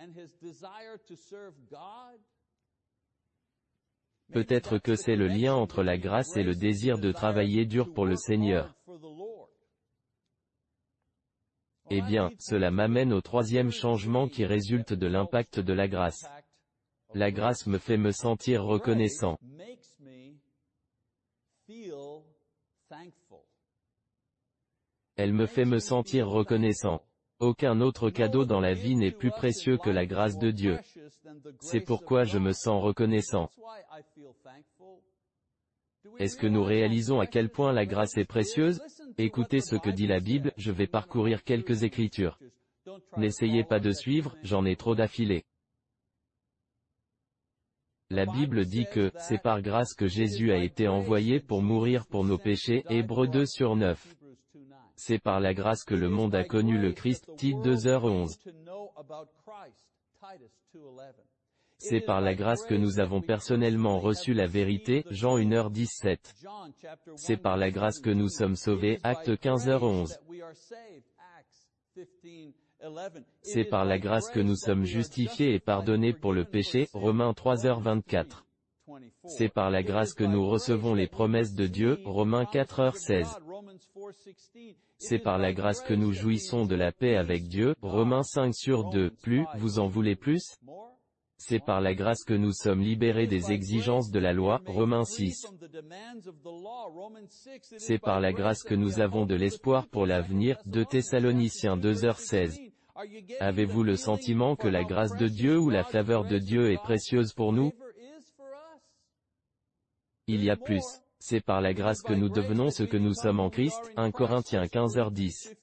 Peut-être 4.32 4.78
que 4.78 4.94
c'est 4.94 5.16
le 5.16 5.28
lien 5.28 5.54
entre 5.54 5.82
la 5.82 5.96
grâce 5.96 6.36
et 6.36 6.42
le 6.42 6.54
désir 6.54 6.98
de 6.98 7.12
travailler 7.12 7.66
dur 7.66 7.92
pour 7.92 8.06
le 8.06 8.16
Seigneur. 8.16 8.74
Eh 11.92 12.02
bien, 12.02 12.30
cela 12.38 12.70
m'amène 12.70 13.12
au 13.12 13.20
troisième 13.20 13.72
changement 13.72 14.28
qui 14.28 14.44
résulte 14.44 14.92
de 14.92 15.06
l'impact 15.08 15.58
de 15.58 15.72
la 15.72 15.88
grâce. 15.88 16.24
La 17.14 17.32
grâce 17.32 17.66
me 17.66 17.78
fait 17.78 17.96
me 17.96 18.12
sentir 18.12 18.64
reconnaissant. 18.64 19.38
Elle 25.16 25.32
me 25.32 25.46
fait 25.46 25.64
me 25.64 25.80
sentir 25.80 26.28
reconnaissant. 26.28 27.02
Aucun 27.40 27.80
autre 27.80 28.10
cadeau 28.10 28.44
dans 28.44 28.60
la 28.60 28.74
vie 28.74 28.96
n'est 28.96 29.10
plus 29.10 29.30
précieux 29.30 29.76
que 29.76 29.90
la 29.90 30.06
grâce 30.06 30.38
de 30.38 30.50
Dieu. 30.50 30.78
C'est 31.60 31.80
pourquoi 31.80 32.24
je 32.24 32.38
me 32.38 32.52
sens 32.52 32.82
reconnaissant. 32.82 33.50
Est-ce 36.18 36.36
que 36.36 36.46
nous 36.46 36.62
réalisons 36.62 37.20
à 37.20 37.26
quel 37.26 37.48
point 37.48 37.72
la 37.72 37.86
grâce 37.86 38.16
est 38.16 38.24
précieuse 38.24 38.80
Écoutez 39.18 39.60
ce 39.60 39.76
que 39.76 39.90
dit 39.90 40.06
la 40.06 40.20
Bible, 40.20 40.52
je 40.56 40.70
vais 40.70 40.86
parcourir 40.86 41.44
quelques 41.44 41.82
écritures. 41.82 42.38
N'essayez 43.16 43.64
pas 43.64 43.80
de 43.80 43.90
suivre, 43.90 44.36
j'en 44.42 44.64
ai 44.64 44.76
trop 44.76 44.94
d'affilés. 44.94 45.44
La 48.08 48.26
Bible 48.26 48.64
dit 48.66 48.86
que, 48.92 49.12
c'est 49.18 49.40
par 49.40 49.62
grâce 49.62 49.94
que 49.94 50.08
Jésus 50.08 50.52
a 50.52 50.56
été 50.56 50.88
envoyé 50.88 51.38
pour 51.38 51.62
mourir 51.62 52.06
pour 52.06 52.24
nos 52.24 52.38
péchés, 52.38 52.84
Hébreux 52.90 53.28
2 53.28 53.46
sur 53.46 53.76
9. 53.76 54.16
C'est 54.96 55.20
par 55.20 55.38
la 55.40 55.54
grâce 55.54 55.84
que 55.84 55.94
le 55.94 56.08
monde 56.08 56.34
a 56.34 56.44
connu 56.44 56.76
le 56.76 56.92
Christ, 56.92 57.30
Tite 57.36 57.58
2h11. 57.58 58.36
C'est 61.82 62.02
par 62.02 62.20
la 62.20 62.34
grâce 62.34 62.62
que 62.66 62.74
nous 62.74 63.00
avons 63.00 63.22
personnellement 63.22 64.00
reçu 64.00 64.34
la 64.34 64.46
vérité, 64.46 65.04
Jean 65.10 65.38
1h17. 65.38 66.18
C'est 67.16 67.38
par 67.38 67.56
la 67.56 67.70
grâce 67.70 68.00
que 68.00 68.10
nous 68.10 68.28
sommes 68.28 68.54
sauvés, 68.54 69.00
Acte 69.02 69.30
15h11. 69.30 70.18
C'est 73.42 73.64
par 73.64 73.86
la 73.86 73.98
grâce 73.98 74.28
que 74.30 74.40
nous 74.40 74.56
sommes 74.56 74.84
justifiés 74.84 75.54
et 75.54 75.58
pardonnés 75.58 76.12
pour 76.12 76.34
le 76.34 76.44
péché, 76.44 76.86
Romains 76.92 77.32
3h24. 77.32 78.44
C'est 79.24 79.48
par 79.48 79.70
la 79.70 79.82
grâce 79.82 80.12
que 80.12 80.24
nous 80.24 80.46
recevons 80.46 80.94
les 80.94 81.08
promesses 81.08 81.54
de 81.54 81.66
Dieu, 81.66 81.98
Romains 82.04 82.44
4h16. 82.44 83.26
C'est 84.98 85.18
par 85.18 85.38
la 85.38 85.54
grâce 85.54 85.80
que 85.80 85.94
nous 85.94 86.12
jouissons 86.12 86.66
de 86.66 86.74
la 86.74 86.92
paix 86.92 87.16
avec 87.16 87.48
Dieu, 87.48 87.74
Romains 87.80 88.22
5 88.22 88.54
sur 88.54 88.90
2, 88.90 89.10
plus, 89.22 89.46
vous 89.56 89.78
en 89.78 89.86
voulez 89.86 90.16
plus? 90.16 90.58
C'est 91.42 91.64
par 91.64 91.80
la 91.80 91.94
grâce 91.94 92.22
que 92.22 92.34
nous 92.34 92.52
sommes 92.52 92.82
libérés 92.82 93.26
des 93.26 93.50
exigences 93.50 94.10
de 94.10 94.18
la 94.18 94.34
loi, 94.34 94.60
Romains 94.66 95.06
6. 95.06 95.46
C'est 97.78 97.98
par 97.98 98.20
la 98.20 98.30
grâce 98.34 98.62
que 98.62 98.74
nous 98.74 99.00
avons 99.00 99.24
de 99.24 99.34
l'espoir 99.34 99.88
pour 99.88 100.04
l'avenir, 100.04 100.58
2 100.66 100.84
Thessaloniciens 100.84 101.78
2h16. 101.78 102.60
Avez-vous 103.40 103.82
le 103.82 103.96
sentiment 103.96 104.54
que 104.54 104.68
la 104.68 104.84
grâce 104.84 105.16
de 105.16 105.28
Dieu 105.28 105.58
ou 105.58 105.70
la 105.70 105.82
faveur 105.82 106.26
de 106.26 106.36
Dieu 106.36 106.72
est 106.72 106.82
précieuse 106.82 107.32
pour 107.32 107.54
nous? 107.54 107.72
Il 110.26 110.44
y 110.44 110.50
a 110.50 110.56
plus. 110.56 110.84
C'est 111.22 111.44
par 111.44 111.60
la 111.60 111.74
grâce 111.74 112.00
que 112.00 112.14
nous 112.14 112.30
devenons 112.30 112.70
ce 112.70 112.82
que 112.82 112.96
nous 112.96 113.12
sommes 113.12 113.40
en 113.40 113.50
Christ, 113.50 113.92
1 113.96 114.10
Corinthiens 114.10 114.64
15h10. 114.64 115.54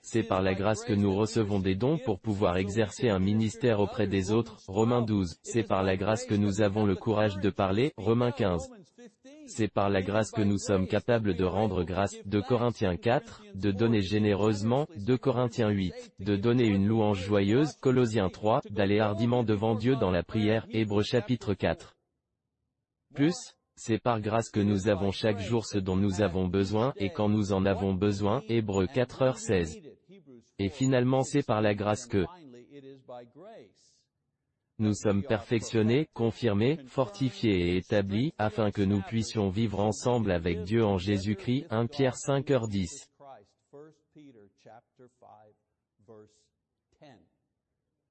C'est 0.00 0.22
par 0.22 0.40
la 0.40 0.54
grâce 0.54 0.84
que 0.84 0.92
nous 0.92 1.12
recevons 1.12 1.58
des 1.58 1.74
dons 1.74 1.98
pour 1.98 2.20
pouvoir 2.20 2.56
exercer 2.58 3.08
un 3.08 3.18
ministère 3.18 3.80
auprès 3.80 4.06
des 4.06 4.30
autres, 4.30 4.56
Romains 4.68 5.02
12. 5.02 5.40
C'est 5.42 5.64
par 5.64 5.82
la 5.82 5.96
grâce 5.96 6.24
que 6.24 6.36
nous 6.36 6.62
avons 6.62 6.86
le 6.86 6.94
courage 6.94 7.38
de 7.38 7.50
parler, 7.50 7.92
Romains 7.96 8.30
15. 8.30 8.70
C'est 9.46 9.68
par 9.68 9.90
la 9.90 10.00
grâce 10.00 10.30
que 10.30 10.42
nous 10.42 10.58
sommes 10.58 10.86
capables 10.86 11.34
de 11.34 11.44
rendre 11.44 11.82
grâce, 11.82 12.14
2 12.26 12.40
Corinthiens 12.42 12.96
4, 12.96 13.42
de 13.56 13.72
donner 13.72 14.00
généreusement, 14.00 14.86
2 14.96 15.18
Corinthiens 15.18 15.70
8, 15.70 15.92
de 16.20 16.36
donner 16.36 16.66
une 16.66 16.86
louange 16.86 17.24
joyeuse, 17.24 17.72
Colossiens 17.80 18.30
3, 18.30 18.62
d'aller 18.70 19.00
hardiment 19.00 19.42
devant 19.42 19.74
Dieu 19.74 19.96
dans 19.96 20.12
la 20.12 20.22
prière, 20.22 20.66
Hébreux 20.70 21.02
chapitre 21.02 21.52
4. 21.52 21.96
Plus, 23.12 23.54
c'est 23.76 23.98
par 23.98 24.20
grâce 24.20 24.50
que 24.50 24.60
nous 24.60 24.88
avons 24.88 25.10
chaque 25.10 25.40
jour 25.40 25.66
ce 25.66 25.78
dont 25.78 25.96
nous 25.96 26.22
avons 26.22 26.46
besoin, 26.46 26.92
et 26.96 27.10
quand 27.10 27.28
nous 27.28 27.52
en 27.52 27.66
avons 27.66 27.94
besoin, 27.94 28.42
Hébreux 28.48 28.86
4h16. 28.86 29.80
Et 30.58 30.68
finalement 30.68 31.22
c'est 31.22 31.44
par 31.44 31.60
la 31.60 31.74
grâce 31.74 32.06
que 32.06 32.24
nous 34.78 34.94
sommes 34.94 35.22
perfectionnés, 35.22 36.08
confirmés, 36.14 36.78
fortifiés 36.86 37.68
et 37.68 37.76
établis, 37.76 38.32
afin 38.38 38.70
que 38.72 38.82
nous 38.82 39.00
puissions 39.02 39.48
vivre 39.48 39.80
ensemble 39.80 40.32
avec 40.32 40.64
Dieu 40.64 40.84
en 40.84 40.98
Jésus-Christ, 40.98 41.66
1 41.70 41.86
Pierre 41.86 42.16
5h10. 42.16 43.08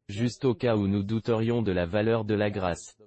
Juste 0.08 0.46
au 0.46 0.54
cas 0.54 0.76
où 0.76 0.88
nous 0.88 1.04
douterions 1.04 1.62
de 1.62 1.72
la 1.72 1.86
valeur 1.86 2.24
de 2.24 2.34
la 2.34 2.50
grâce. 2.50 2.98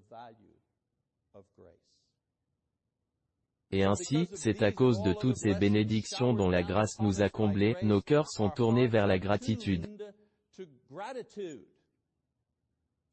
Et 3.77 3.85
ainsi, 3.85 4.27
c'est 4.33 4.63
à 4.63 4.73
cause 4.73 5.03
de 5.03 5.13
toutes 5.13 5.37
ces 5.37 5.53
bénédictions 5.53 6.33
dont 6.33 6.49
la 6.49 6.63
grâce 6.63 6.99
nous 6.99 7.21
a 7.21 7.29
comblés, 7.29 7.77
nos 7.83 8.01
cœurs 8.01 8.31
sont 8.31 8.49
tournés 8.49 8.87
vers 8.87 9.07
la 9.07 9.19
gratitude. 9.19 9.87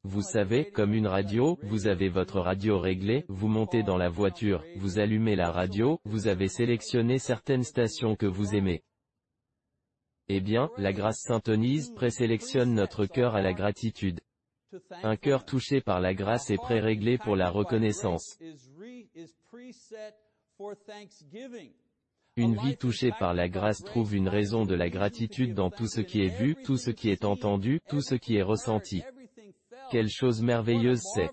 Vous 0.04 0.22
savez, 0.22 0.70
comme 0.70 0.94
une 0.94 1.06
radio, 1.06 1.58
vous 1.64 1.86
avez 1.86 2.08
votre 2.08 2.40
radio 2.40 2.78
réglée, 2.78 3.26
vous 3.28 3.48
montez 3.48 3.82
dans 3.82 3.98
la 3.98 4.08
voiture, 4.08 4.64
vous 4.76 4.98
allumez 4.98 5.36
la 5.36 5.50
radio, 5.50 6.00
vous 6.06 6.28
avez 6.28 6.48
sélectionné 6.48 7.18
certaines 7.18 7.64
stations 7.64 8.16
que 8.16 8.24
vous 8.24 8.54
aimez. 8.54 8.82
Eh 10.28 10.40
bien, 10.40 10.70
la 10.78 10.94
grâce 10.94 11.20
syntonise, 11.26 11.92
présélectionne 11.92 12.72
notre 12.72 13.04
cœur 13.04 13.34
à 13.34 13.42
la 13.42 13.52
gratitude. 13.52 14.20
Un 15.02 15.16
cœur 15.16 15.44
touché 15.44 15.82
par 15.82 16.00
la 16.00 16.14
grâce 16.14 16.48
est 16.48 16.56
pré-réglé 16.56 17.18
pour 17.18 17.36
la 17.36 17.50
reconnaissance. 17.50 18.38
Une 22.36 22.56
vie 22.56 22.76
touchée 22.76 23.12
par 23.18 23.32
la 23.32 23.48
grâce 23.48 23.82
trouve 23.82 24.14
une 24.14 24.28
raison 24.28 24.64
de 24.64 24.74
la 24.74 24.90
gratitude 24.90 25.54
dans 25.54 25.70
tout 25.70 25.86
ce 25.86 26.00
qui 26.00 26.22
est 26.22 26.36
vu, 26.36 26.56
tout 26.64 26.76
ce 26.76 26.90
qui 26.90 27.10
est 27.10 27.24
entendu, 27.24 27.80
tout 27.88 28.00
ce 28.00 28.14
qui 28.14 28.36
est 28.36 28.42
ressenti. 28.42 29.02
Quelle 29.90 30.08
chose 30.08 30.42
merveilleuse 30.42 31.02
c'est. 31.14 31.30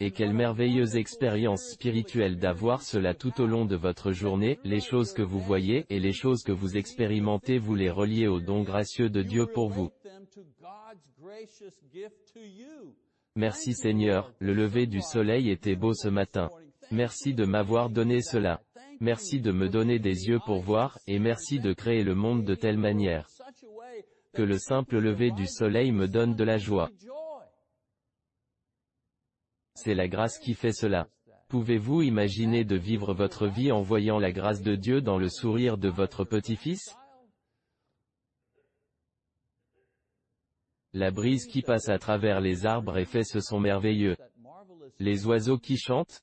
Et 0.00 0.10
quelle 0.10 0.34
merveilleuse 0.34 0.96
expérience 0.96 1.62
spirituelle 1.70 2.38
d'avoir 2.38 2.82
cela 2.82 3.14
tout 3.14 3.40
au 3.40 3.46
long 3.46 3.64
de 3.64 3.76
votre 3.76 4.12
journée, 4.12 4.58
les 4.64 4.80
choses 4.80 5.12
que 5.12 5.22
vous 5.22 5.40
voyez, 5.40 5.86
et 5.88 5.98
les 5.98 6.12
choses 6.12 6.42
que 6.42 6.52
vous 6.52 6.76
expérimentez 6.76 7.58
vous 7.58 7.74
les 7.74 7.90
reliez 7.90 8.26
au 8.26 8.40
don 8.40 8.62
gracieux 8.62 9.08
de 9.08 9.22
Dieu 9.22 9.46
pour 9.46 9.68
vous. 9.68 9.90
Merci 13.36 13.74
Seigneur, 13.74 14.32
le 14.38 14.54
lever 14.54 14.86
du 14.86 15.00
soleil 15.00 15.50
était 15.50 15.74
beau 15.74 15.92
ce 15.92 16.06
matin. 16.06 16.50
Merci 16.92 17.34
de 17.34 17.44
m'avoir 17.44 17.90
donné 17.90 18.22
cela. 18.22 18.62
Merci 19.00 19.40
de 19.40 19.50
me 19.50 19.68
donner 19.68 19.98
des 19.98 20.28
yeux 20.28 20.38
pour 20.46 20.60
voir, 20.60 21.00
et 21.08 21.18
merci 21.18 21.58
de 21.58 21.72
créer 21.72 22.04
le 22.04 22.14
monde 22.14 22.44
de 22.44 22.54
telle 22.54 22.78
manière 22.78 23.26
que 24.34 24.42
le 24.42 24.58
simple 24.58 24.98
lever 24.98 25.30
du 25.30 25.46
soleil 25.46 25.92
me 25.92 26.08
donne 26.08 26.34
de 26.34 26.44
la 26.44 26.58
joie. 26.58 26.90
C'est 29.74 29.94
la 29.94 30.08
grâce 30.08 30.38
qui 30.38 30.54
fait 30.54 30.72
cela. 30.72 31.08
Pouvez-vous 31.48 32.02
imaginer 32.02 32.64
de 32.64 32.76
vivre 32.76 33.14
votre 33.14 33.46
vie 33.46 33.70
en 33.70 33.82
voyant 33.82 34.18
la 34.18 34.32
grâce 34.32 34.62
de 34.62 34.74
Dieu 34.74 35.00
dans 35.00 35.18
le 35.18 35.28
sourire 35.28 35.78
de 35.78 35.88
votre 35.88 36.24
petit-fils? 36.24 36.96
La 40.96 41.10
brise 41.10 41.46
qui 41.46 41.60
passe 41.60 41.88
à 41.88 41.98
travers 41.98 42.40
les 42.40 42.66
arbres 42.66 42.98
et 42.98 43.04
fait 43.04 43.24
ce 43.24 43.40
son 43.40 43.58
merveilleux. 43.58 44.16
Les 45.00 45.26
oiseaux 45.26 45.58
qui 45.58 45.76
chantent 45.76 46.22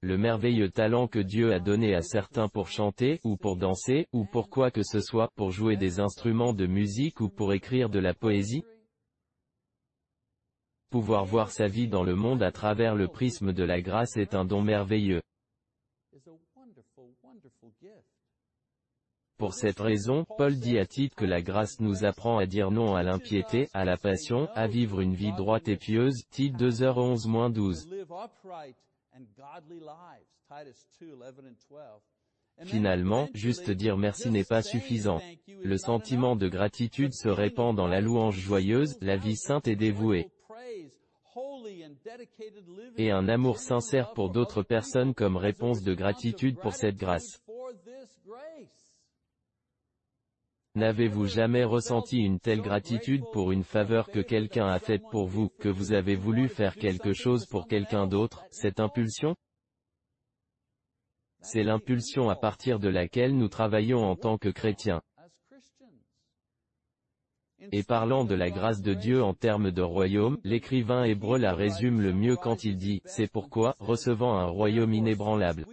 Le 0.00 0.16
merveilleux 0.16 0.70
talent 0.70 1.06
que 1.06 1.18
Dieu 1.18 1.52
a 1.52 1.60
donné 1.60 1.94
à 1.94 2.00
certains 2.00 2.48
pour 2.48 2.68
chanter, 2.68 3.20
ou 3.24 3.36
pour 3.36 3.58
danser, 3.58 4.08
ou 4.12 4.24
pour 4.24 4.48
quoi 4.48 4.70
que 4.70 4.82
ce 4.82 5.00
soit, 5.00 5.30
pour 5.34 5.50
jouer 5.50 5.76
des 5.76 6.00
instruments 6.00 6.54
de 6.54 6.66
musique 6.66 7.20
ou 7.20 7.28
pour 7.28 7.52
écrire 7.52 7.90
de 7.90 7.98
la 7.98 8.14
poésie 8.14 8.64
Pouvoir 10.88 11.26
voir 11.26 11.50
sa 11.50 11.66
vie 11.66 11.88
dans 11.88 12.04
le 12.04 12.14
monde 12.14 12.42
à 12.42 12.52
travers 12.52 12.94
le 12.94 13.08
prisme 13.08 13.52
de 13.52 13.64
la 13.64 13.82
grâce 13.82 14.16
est 14.16 14.34
un 14.34 14.46
don 14.46 14.62
merveilleux. 14.62 15.20
Pour 19.36 19.54
cette 19.54 19.80
raison, 19.80 20.24
Paul 20.36 20.54
dit 20.56 20.78
à 20.78 20.86
Tite 20.86 21.14
que 21.14 21.24
la 21.24 21.42
grâce 21.42 21.80
nous 21.80 22.04
apprend 22.04 22.38
à 22.38 22.46
dire 22.46 22.70
non 22.70 22.94
à 22.94 23.02
l'impiété, 23.02 23.68
à 23.72 23.84
la 23.84 23.96
passion, 23.96 24.48
à 24.54 24.68
vivre 24.68 25.00
une 25.00 25.14
vie 25.14 25.32
droite 25.32 25.68
et 25.68 25.76
pieuse, 25.76 26.22
Tite 26.30 26.56
2h11-12. 26.56 27.88
Finalement, 32.64 33.28
juste 33.34 33.70
dire 33.70 33.96
merci 33.96 34.30
n'est 34.30 34.44
pas 34.44 34.62
suffisant. 34.62 35.20
Le 35.48 35.76
sentiment 35.76 36.36
de 36.36 36.48
gratitude 36.48 37.12
se 37.12 37.28
répand 37.28 37.76
dans 37.76 37.88
la 37.88 38.00
louange 38.00 38.38
joyeuse, 38.38 38.96
la 39.00 39.16
vie 39.16 39.36
sainte 39.36 39.66
et 39.66 39.74
dévouée 39.74 40.30
et 42.96 43.10
un 43.10 43.28
amour 43.28 43.58
sincère 43.58 44.12
pour 44.12 44.30
d'autres 44.30 44.62
personnes 44.62 45.14
comme 45.14 45.36
réponse 45.36 45.82
de 45.82 45.94
gratitude 45.94 46.58
pour 46.58 46.74
cette 46.74 46.96
grâce. 46.96 47.42
N'avez-vous 50.76 51.26
jamais 51.26 51.62
ressenti 51.62 52.18
une 52.18 52.40
telle 52.40 52.60
gratitude 52.60 53.22
pour 53.32 53.52
une 53.52 53.62
faveur 53.62 54.10
que 54.10 54.18
quelqu'un 54.18 54.66
a 54.66 54.80
faite 54.80 55.04
pour 55.12 55.28
vous, 55.28 55.48
que 55.60 55.68
vous 55.68 55.92
avez 55.92 56.16
voulu 56.16 56.48
faire 56.48 56.74
quelque 56.74 57.12
chose 57.12 57.46
pour 57.46 57.68
quelqu'un 57.68 58.08
d'autre, 58.08 58.44
cette 58.50 58.80
impulsion? 58.80 59.36
C'est 61.42 61.62
l'impulsion 61.62 62.28
à 62.28 62.34
partir 62.34 62.80
de 62.80 62.88
laquelle 62.88 63.38
nous 63.38 63.46
travaillons 63.46 64.02
en 64.02 64.16
tant 64.16 64.36
que 64.36 64.48
chrétiens. 64.48 65.00
Et 67.70 67.84
parlant 67.84 68.24
de 68.24 68.34
la 68.34 68.50
grâce 68.50 68.82
de 68.82 68.94
Dieu 68.94 69.22
en 69.22 69.32
termes 69.32 69.70
de 69.70 69.82
royaume, 69.82 70.38
l'écrivain 70.42 71.04
hébreu 71.04 71.38
la 71.38 71.54
résume 71.54 72.00
le 72.00 72.12
mieux 72.12 72.36
quand 72.36 72.64
il 72.64 72.76
dit, 72.76 73.00
c'est 73.04 73.30
pourquoi, 73.30 73.76
recevant 73.78 74.36
un 74.36 74.46
royaume 74.46 74.92
inébranlable, 74.92 75.66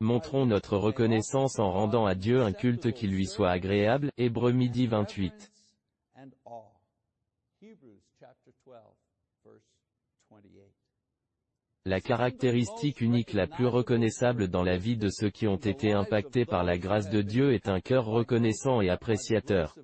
Montrons 0.00 0.46
notre 0.46 0.76
reconnaissance 0.76 1.58
en 1.58 1.72
rendant 1.72 2.06
à 2.06 2.14
Dieu 2.14 2.40
un 2.40 2.52
culte 2.52 2.92
qui 2.92 3.08
lui 3.08 3.26
soit 3.26 3.50
agréable. 3.50 4.12
Hébreu 4.16 4.52
midi 4.52 4.86
28. 4.86 5.52
La 11.84 12.00
caractéristique 12.00 13.00
unique 13.00 13.32
la 13.32 13.46
plus 13.46 13.66
reconnaissable 13.66 14.48
dans 14.48 14.62
la 14.62 14.76
vie 14.76 14.96
de 14.96 15.08
ceux 15.08 15.30
qui 15.30 15.48
ont 15.48 15.56
été 15.56 15.92
impactés 15.92 16.44
par 16.44 16.62
la 16.62 16.78
grâce 16.78 17.08
de 17.08 17.22
Dieu 17.22 17.52
est 17.54 17.68
un 17.68 17.80
cœur 17.80 18.04
reconnaissant 18.04 18.80
et 18.80 18.90
appréciateur. 18.90 19.76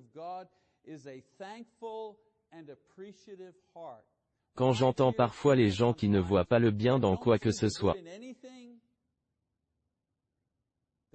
Quand 4.55 4.71
j'entends 4.71 5.11
parfois 5.11 5.55
les 5.55 5.69
gens 5.69 5.93
qui 5.93 6.07
ne 6.07 6.19
voient 6.19 6.45
pas 6.45 6.59
le 6.59 6.71
bien 6.71 6.97
dans 6.97 7.17
quoi 7.17 7.39
que 7.39 7.51
ce 7.51 7.67
soit, 7.67 7.97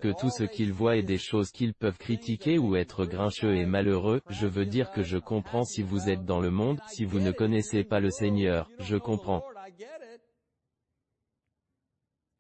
que 0.01 0.13
tout 0.19 0.31
ce 0.31 0.45
qu'ils 0.45 0.73
voient 0.73 0.97
est 0.97 1.03
des 1.03 1.19
choses 1.19 1.51
qu'ils 1.51 1.75
peuvent 1.75 1.97
critiquer 1.97 2.59
ou 2.59 2.77
être 2.77 3.07
grincheux 3.07 3.57
et 3.57 3.65
malheureux, 3.65 4.21
je 4.29 4.47
veux 4.47 4.67
dire 4.67 4.91
que 4.91 5.03
je 5.03 5.17
comprends 5.17 5.65
si 5.65 5.83
vous 5.83 6.11
êtes 6.11 6.25
dans 6.25 6.41
le 6.41 6.51
monde, 6.51 6.81
si 6.89 7.05
vous 7.05 7.21
ne 7.21 7.33
connaissez 7.33 7.83
pas 7.83 8.01
le 8.01 8.11
Seigneur, 8.11 8.69
je 8.79 8.97
comprends. 8.97 9.43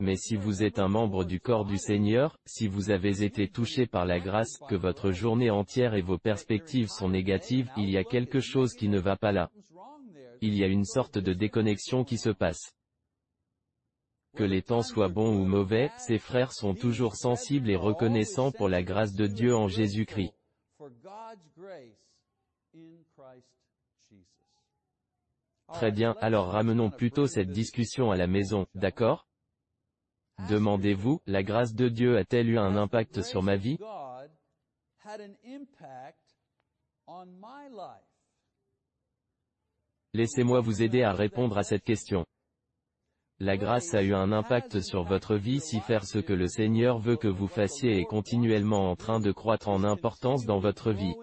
Mais 0.00 0.16
si 0.16 0.36
vous 0.36 0.62
êtes 0.62 0.78
un 0.78 0.88
membre 0.88 1.24
du 1.24 1.40
corps 1.40 1.66
du 1.66 1.76
Seigneur, 1.76 2.38
si 2.46 2.68
vous 2.68 2.90
avez 2.90 3.22
été 3.22 3.48
touché 3.48 3.86
par 3.86 4.06
la 4.06 4.18
grâce, 4.18 4.58
que 4.68 4.74
votre 4.74 5.12
journée 5.12 5.50
entière 5.50 5.94
et 5.94 6.02
vos 6.02 6.18
perspectives 6.18 6.88
sont 6.88 7.10
négatives, 7.10 7.70
il 7.76 7.90
y 7.90 7.98
a 7.98 8.04
quelque 8.04 8.40
chose 8.40 8.72
qui 8.72 8.88
ne 8.88 8.98
va 8.98 9.16
pas 9.16 9.32
là. 9.32 9.50
Il 10.42 10.54
y 10.56 10.64
a 10.64 10.66
une 10.66 10.84
sorte 10.84 11.18
de 11.18 11.32
déconnexion 11.32 12.04
qui 12.04 12.16
se 12.16 12.30
passe. 12.30 12.72
Que 14.36 14.44
les 14.44 14.62
temps 14.62 14.82
soient 14.82 15.08
bons 15.08 15.36
ou 15.36 15.44
mauvais, 15.44 15.90
ces 15.98 16.18
frères 16.18 16.52
sont 16.52 16.74
toujours 16.74 17.16
sensibles 17.16 17.68
et 17.68 17.76
reconnaissants 17.76 18.52
pour 18.52 18.68
la 18.68 18.82
grâce 18.82 19.14
de 19.14 19.26
Dieu 19.26 19.54
en 19.54 19.68
Jésus-Christ. 19.68 20.32
Très 25.72 25.92
bien, 25.92 26.16
alors 26.20 26.48
ramenons 26.48 26.90
plutôt 26.90 27.26
cette 27.26 27.50
discussion 27.50 28.10
à 28.10 28.16
la 28.16 28.26
maison, 28.26 28.66
d'accord? 28.74 29.28
Demandez-vous, 30.48 31.20
la 31.26 31.42
grâce 31.42 31.74
de 31.74 31.88
Dieu 31.88 32.16
a-t-elle 32.16 32.48
eu 32.48 32.58
un 32.58 32.76
impact 32.76 33.22
sur 33.22 33.42
ma 33.42 33.56
vie? 33.56 33.78
Laissez-moi 40.12 40.60
vous 40.60 40.82
aider 40.82 41.02
à 41.02 41.12
répondre 41.12 41.56
à 41.56 41.62
cette 41.62 41.84
question. 41.84 42.26
La 43.38 43.56
grâce 43.56 43.94
a 43.94 44.02
eu 44.02 44.12
un 44.12 44.32
impact 44.32 44.80
sur 44.80 45.04
votre 45.04 45.36
vie 45.36 45.60
si 45.60 45.80
faire 45.80 46.04
ce 46.04 46.18
que 46.18 46.32
le 46.32 46.46
Seigneur 46.46 46.98
veut 46.98 47.16
que 47.16 47.28
vous 47.28 47.46
fassiez 47.46 47.98
est 47.98 48.04
continuellement 48.04 48.90
en 48.90 48.96
train 48.96 49.20
de 49.20 49.32
croître 49.32 49.68
en 49.68 49.82
importance 49.84 50.44
dans 50.44 50.58
votre 50.58 50.92
vie. 50.92 51.14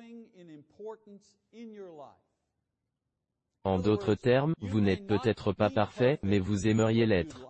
En 3.64 3.78
d'autres 3.78 4.16
termes, 4.16 4.56
vous 4.62 4.80
n'êtes 4.80 5.06
peut-être 5.06 5.52
pas 5.52 5.70
parfait, 5.70 6.18
mais 6.24 6.40
vous 6.40 6.68
aimeriez 6.68 7.06
l'être. 7.06 7.46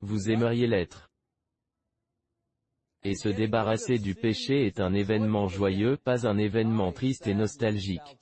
Vous 0.00 0.30
aimeriez 0.30 0.66
l'être. 0.66 1.10
Et 3.04 3.14
se 3.14 3.28
débarrasser 3.28 3.98
du 3.98 4.16
péché 4.16 4.66
est 4.66 4.80
un 4.80 4.92
événement 4.92 5.46
joyeux, 5.46 5.96
pas 5.96 6.26
un 6.26 6.36
événement 6.36 6.92
triste 6.92 7.28
et 7.28 7.34
nostalgique. 7.34 8.18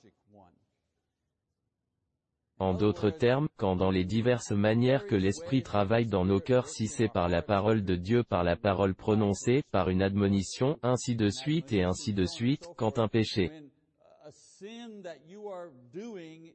En 2.59 2.73
d'autres 2.73 3.11
termes, 3.11 3.47
quand 3.57 3.75
dans 3.75 3.91
les 3.91 4.03
diverses 4.03 4.51
manières 4.51 5.05
que 5.05 5.15
l'Esprit 5.15 5.61
travaille 5.61 6.07
dans 6.07 6.25
nos 6.25 6.39
cœurs 6.39 6.67
si 6.67 6.87
c'est 6.87 7.07
par 7.07 7.29
la 7.29 7.43
parole 7.43 7.83
de 7.83 7.95
Dieu 7.95 8.23
par 8.23 8.43
la 8.43 8.55
parole 8.55 8.95
prononcée, 8.95 9.61
par 9.71 9.89
une 9.89 10.01
admonition, 10.01 10.79
ainsi 10.81 11.15
de 11.15 11.29
suite 11.29 11.71
et 11.71 11.83
ainsi 11.83 12.13
de 12.13 12.25
suite, 12.25 12.67
quand 12.75 12.97
un 12.97 13.07
péché 13.07 13.51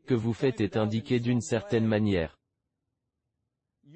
que 0.07 0.15
vous 0.15 0.33
faites 0.33 0.61
est 0.61 0.77
indiqué 0.77 1.21
d'une 1.21 1.41
certaine 1.41 1.87
manière. 1.87 2.37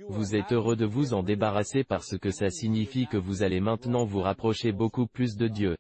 Vous 0.09 0.37
êtes 0.37 0.53
heureux 0.53 0.77
de 0.77 0.85
vous 0.85 1.15
en 1.15 1.23
débarrasser 1.23 1.83
parce 1.83 2.17
que 2.19 2.31
ça 2.31 2.51
signifie 2.51 3.07
que 3.07 3.17
vous 3.17 3.43
allez 3.43 3.61
maintenant 3.61 4.05
vous 4.05 4.21
rapprocher 4.21 4.71
beaucoup 4.71 5.07
plus 5.07 5.37
de 5.37 5.49
Dieu. 5.49 5.77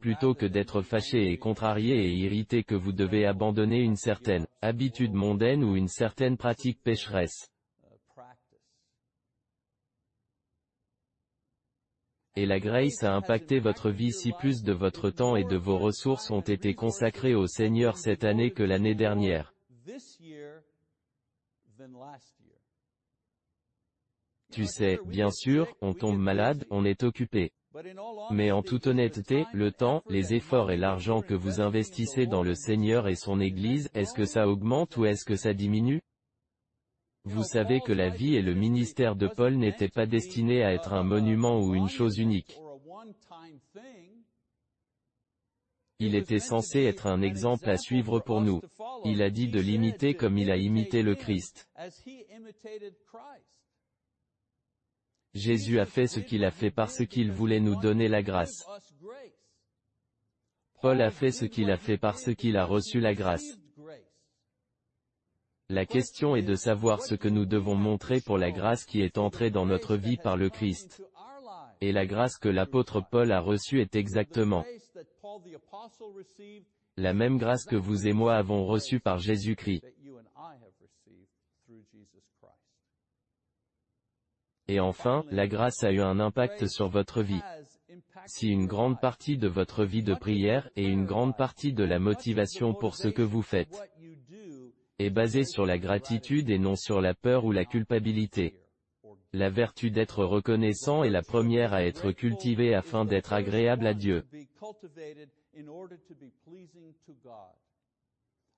Plutôt 0.00 0.34
que 0.34 0.46
d'être 0.46 0.82
fâché 0.82 1.30
et 1.30 1.38
contrarié 1.38 1.94
et 1.94 2.14
irrité 2.14 2.64
que 2.64 2.74
vous 2.74 2.92
devez 2.92 3.26
abandonner 3.26 3.80
une 3.80 3.96
certaine 3.96 4.46
habitude 4.62 5.12
mondaine 5.12 5.64
ou 5.64 5.76
une 5.76 5.88
certaine 5.88 6.36
pratique 6.36 6.82
pécheresse. 6.82 7.50
Et 12.36 12.46
la 12.46 12.60
grace 12.60 13.02
a 13.02 13.14
impacté 13.14 13.58
votre 13.58 13.90
vie 13.90 14.12
si 14.12 14.30
plus 14.32 14.62
de 14.62 14.72
votre 14.72 15.10
temps 15.10 15.34
et 15.34 15.42
de 15.42 15.56
vos 15.56 15.76
ressources 15.76 16.30
ont 16.30 16.40
été 16.40 16.72
consacrés 16.74 17.34
au 17.34 17.48
Seigneur 17.48 17.96
cette 17.96 18.22
année 18.22 18.52
que 18.52 18.62
l'année 18.62 18.94
dernière. 18.94 19.52
Tu 24.52 24.66
sais, 24.66 25.00
bien 25.04 25.30
sûr, 25.30 25.66
on 25.80 25.94
tombe 25.94 26.18
malade, 26.18 26.64
on 26.70 26.84
est 26.84 27.02
occupé. 27.02 27.52
Mais 28.30 28.50
en 28.50 28.62
toute 28.62 28.86
honnêteté, 28.86 29.46
le 29.52 29.72
temps, 29.72 30.02
les 30.08 30.34
efforts 30.34 30.70
et 30.70 30.76
l'argent 30.76 31.22
que 31.22 31.34
vous 31.34 31.60
investissez 31.60 32.26
dans 32.26 32.42
le 32.42 32.54
Seigneur 32.54 33.08
et 33.08 33.14
son 33.14 33.40
Église, 33.40 33.90
est-ce 33.94 34.14
que 34.14 34.24
ça 34.24 34.48
augmente 34.48 34.96
ou 34.96 35.04
est-ce 35.04 35.24
que 35.24 35.36
ça 35.36 35.54
diminue? 35.54 36.00
Vous 37.24 37.44
savez 37.44 37.80
que 37.80 37.92
la 37.92 38.08
vie 38.08 38.36
et 38.36 38.42
le 38.42 38.54
ministère 38.54 39.16
de 39.16 39.28
Paul 39.28 39.56
n'étaient 39.56 39.88
pas 39.88 40.06
destinés 40.06 40.62
à 40.62 40.72
être 40.72 40.92
un 40.92 41.02
monument 41.02 41.60
ou 41.60 41.74
une 41.74 41.88
chose 41.88 42.18
unique. 42.18 42.58
Il 46.00 46.14
était 46.14 46.38
censé 46.38 46.84
être 46.84 47.06
un 47.06 47.22
exemple 47.22 47.68
à 47.68 47.76
suivre 47.76 48.20
pour 48.20 48.40
nous. 48.40 48.60
Il 49.04 49.20
a 49.20 49.30
dit 49.30 49.48
de 49.48 49.60
l'imiter 49.60 50.14
comme 50.14 50.38
il 50.38 50.50
a 50.50 50.56
imité 50.56 51.02
le 51.02 51.16
Christ. 51.16 51.68
Jésus 55.34 55.78
a 55.78 55.86
fait 55.86 56.06
ce 56.06 56.20
qu'il 56.20 56.44
a 56.44 56.50
fait 56.50 56.70
parce 56.70 57.04
qu'il 57.06 57.32
voulait 57.32 57.60
nous 57.60 57.76
donner 57.80 58.08
la 58.08 58.22
grâce. 58.22 58.64
Paul 60.80 61.00
a 61.00 61.10
fait 61.10 61.32
ce 61.32 61.44
qu'il 61.44 61.70
a 61.70 61.76
fait 61.76 61.98
parce 61.98 62.34
qu'il 62.34 62.56
a 62.56 62.64
reçu 62.64 63.00
la 63.00 63.14
grâce. 63.14 63.58
La 65.68 65.84
question 65.84 66.34
est 66.34 66.42
de 66.42 66.54
savoir 66.54 67.02
ce 67.02 67.14
que 67.14 67.28
nous 67.28 67.44
devons 67.44 67.74
montrer 67.74 68.20
pour 68.20 68.38
la 68.38 68.50
grâce 68.50 68.84
qui 68.84 69.02
est 69.02 69.18
entrée 69.18 69.50
dans 69.50 69.66
notre 69.66 69.96
vie 69.96 70.16
par 70.16 70.36
le 70.36 70.48
Christ. 70.48 71.02
Et 71.80 71.92
la 71.92 72.06
grâce 72.06 72.38
que 72.38 72.48
l'apôtre 72.48 73.02
Paul 73.10 73.30
a 73.32 73.40
reçue 73.40 73.80
est 73.80 73.94
exactement 73.94 74.64
la 76.96 77.14
même 77.14 77.38
grâce 77.38 77.64
que 77.64 77.76
vous 77.76 78.08
et 78.08 78.12
moi 78.12 78.34
avons 78.34 78.66
reçue 78.66 78.98
par 78.98 79.18
Jésus-Christ. 79.18 79.84
Et 84.68 84.80
enfin, 84.80 85.24
la 85.30 85.46
grâce 85.46 85.82
a 85.82 85.90
eu 85.90 86.00
un 86.00 86.20
impact 86.20 86.66
sur 86.66 86.88
votre 86.88 87.22
vie. 87.22 87.42
Si 88.26 88.48
une 88.48 88.66
grande 88.66 89.00
partie 89.00 89.38
de 89.38 89.48
votre 89.48 89.84
vie 89.84 90.02
de 90.02 90.14
prière, 90.14 90.68
et 90.76 90.84
une 90.84 91.06
grande 91.06 91.36
partie 91.36 91.72
de 91.72 91.84
la 91.84 91.98
motivation 91.98 92.74
pour 92.74 92.94
ce 92.94 93.08
que 93.08 93.22
vous 93.22 93.42
faites, 93.42 93.74
est 94.98 95.10
basée 95.10 95.44
sur 95.44 95.64
la 95.64 95.78
gratitude 95.78 96.50
et 96.50 96.58
non 96.58 96.76
sur 96.76 97.00
la 97.00 97.14
peur 97.14 97.44
ou 97.44 97.52
la 97.52 97.64
culpabilité. 97.64 98.54
La 99.32 99.50
vertu 99.50 99.90
d'être 99.90 100.24
reconnaissant 100.24 101.04
est 101.04 101.10
la 101.10 101.22
première 101.22 101.72
à 101.72 101.84
être 101.84 102.12
cultivée 102.12 102.74
afin 102.74 103.04
d'être 103.04 103.32
agréable 103.32 103.86
à 103.86 103.94
Dieu. 103.94 104.24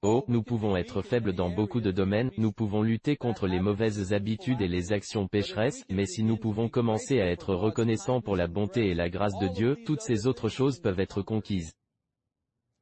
Oh, 0.03 0.25
nous 0.29 0.43
pouvons 0.43 0.79
être 0.79 1.03
faibles 1.03 1.35
dans 1.35 1.51
beaucoup 1.51 1.83
de 1.83 1.91
domaines, 1.91 2.31
nous 2.39 2.53
pouvons 2.53 2.81
lutter 2.81 3.17
contre 3.17 3.47
les 3.47 3.61
mauvaises 3.61 4.15
habitudes 4.15 4.63
et 4.63 4.69
les 4.69 4.95
actions 4.95 5.29
pécheresses, 5.29 5.85
mais 5.91 6.07
si 6.07 6.23
nous 6.23 6.39
pouvons 6.39 6.71
commencer 6.71 7.21
à 7.21 7.27
être 7.27 7.55
reconnaissants 7.55 8.23
pour 8.23 8.35
la 8.35 8.47
bonté 8.47 8.89
et 8.89 8.95
la 8.95 9.11
grâce 9.11 9.39
de 9.39 9.49
Dieu, 9.49 9.77
toutes 9.85 10.01
ces 10.01 10.27
autres 10.27 10.49
choses 10.49 10.81
peuvent 10.81 11.01
être 11.01 11.21
conquises. 11.21 11.75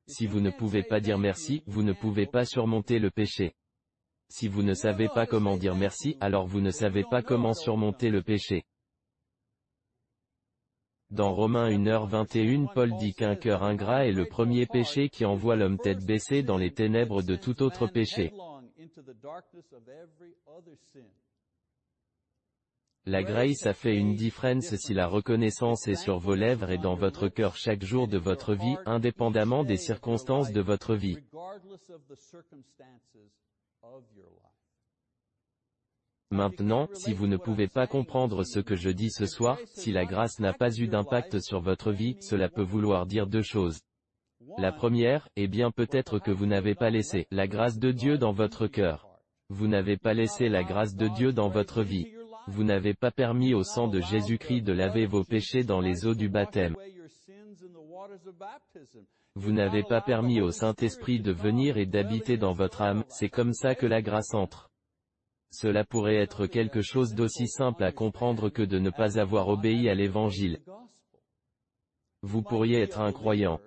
Si 0.07 0.29
vous 0.29 0.41
ne 0.41 0.51
pouvez 0.51 0.85
pas 0.85 1.01
dire 1.01 1.19
merci, 1.19 1.65
vous 1.67 1.83
ne 1.83 1.93
pouvez 1.93 2.27
pas 2.27 2.45
surmonter 2.45 3.01
le 3.01 3.11
péché. 3.11 3.57
Si 4.29 4.47
vous 4.47 4.63
ne 4.63 4.75
savez 4.75 5.09
pas 5.09 5.27
comment 5.27 5.57
dire 5.57 5.75
merci, 5.75 6.17
alors 6.21 6.47
vous 6.47 6.61
ne 6.61 6.71
savez 6.71 7.03
pas 7.03 7.23
comment 7.23 7.53
surmonter 7.53 8.11
le 8.11 8.23
péché. 8.23 8.63
Dans 11.11 11.33
Romains 11.33 11.71
1h21 11.71 12.73
Paul 12.75 12.95
dit 12.99 13.15
qu'un 13.15 13.35
cœur 13.35 13.63
ingrat 13.63 14.07
est 14.07 14.13
le 14.13 14.27
premier 14.27 14.67
péché 14.67 15.09
qui 15.09 15.25
envoie 15.25 15.57
l'homme 15.57 15.79
tête 15.79 16.05
baissée 16.05 16.43
dans 16.43 16.59
les 16.59 16.73
ténèbres 16.73 17.23
de 17.23 17.35
tout 17.35 17.63
autre 17.63 17.87
péché. 17.87 18.31
La 23.07 23.23
grace 23.23 23.65
a 23.65 23.73
fait 23.73 23.97
une 23.97 24.17
différence 24.17 24.75
si 24.77 24.93
la 24.93 25.07
reconnaissance 25.07 25.89
est 25.89 25.95
sur 25.95 26.19
vos 26.19 26.35
lèvres 26.35 26.71
et 26.71 26.77
dans 26.77 26.95
votre 26.95 27.29
cœur 27.29 27.57
chaque 27.57 27.83
jour 27.83 28.07
de 28.07 28.19
votre 28.19 28.55
vie, 28.55 28.77
indépendamment 28.85 29.65
des 29.65 29.79
circonstances 29.79 30.53
de 30.53 30.61
votre 30.61 30.95
vie. 30.95 31.17
Maintenant, 36.31 36.89
si 36.93 37.15
vous 37.15 37.27
ne 37.27 37.39
pouvez 37.39 37.69
pas 37.69 37.87
comprendre 37.87 38.45
ce 38.45 38.61
que 38.61 38.77
je 38.77 38.91
dis 38.91 39.11
ce 39.11 39.25
soir, 39.25 39.59
si 39.75 39.93
la 39.93 40.05
grâce 40.05 40.39
n'a 40.41 40.53
pas 40.53 40.71
eu 40.77 40.87
d'impact 40.87 41.41
sur 41.41 41.61
votre 41.61 41.91
vie, 41.91 42.17
cela 42.21 42.51
peut 42.51 42.63
vouloir 42.63 43.07
dire 43.07 43.27
deux 43.27 43.43
choses. 43.43 43.81
La 44.59 44.73
première, 44.73 45.29
est 45.37 45.47
bien 45.47 45.71
peut-être 45.71 46.19
que 46.19 46.31
vous 46.31 46.47
n'avez 46.47 46.75
pas 46.75 46.91
laissé 46.91 47.27
la 47.31 47.47
grâce 47.47 47.79
de 47.79 47.93
Dieu 47.93 48.19
dans 48.19 48.33
votre 48.33 48.67
cœur. 48.67 49.07
Vous 49.49 49.69
n'avez 49.69 49.97
pas 49.97 50.13
laissé 50.13 50.51
la 50.51 50.65
grâce 50.65 50.95
de 50.95 51.09
Dieu 51.09 51.33
dans 51.33 51.49
votre 51.49 51.83
vie. 51.83 52.13
Vous 52.47 52.65
n'avez 52.65 52.93
pas 52.93 53.11
permis 53.11 53.55
au 53.55 53.63
sang 53.63 53.89
de 53.89 54.01
Jésus-Christ 54.01 54.63
de 54.63 54.73
laver 54.73 55.07
vos 55.07 55.25
péchés 55.25 55.65
dans 55.65 55.81
les 55.81 56.07
eaux 56.07 56.15
du 56.15 56.29
baptême. 56.29 56.77
Vous 59.35 59.53
n'avez 59.53 59.83
pas 59.83 60.01
permis 60.01 60.41
au 60.41 60.51
Saint-Esprit 60.51 61.21
de 61.21 61.33
venir 61.33 61.79
et 61.79 61.87
d'habiter 61.87 62.37
dans 62.37 62.53
votre 62.53 62.83
âme, 62.83 63.05
c'est 63.09 63.29
comme 63.29 63.55
ça 63.55 63.75
que 63.75 63.87
la 63.87 64.03
grâce 64.03 64.35
entre. 64.35 64.71
Cela 65.51 65.85
pourrait 65.85 66.17
être 66.17 66.47
quelque 66.47 66.83
chose 66.83 67.15
d'aussi 67.15 67.49
simple 67.49 67.83
à 67.83 67.93
comprendre 67.93 68.51
que 68.51 68.63
de 68.63 68.79
ne 68.79 68.91
pas 68.91 69.19
avoir 69.19 69.49
obéi 69.49 69.89
à 69.89 69.95
l'Évangile. 69.95 70.61
Vous 72.23 72.43
pourriez 72.43 72.81
être 72.81 73.01
un 73.01 73.13
croyant. 73.13 73.61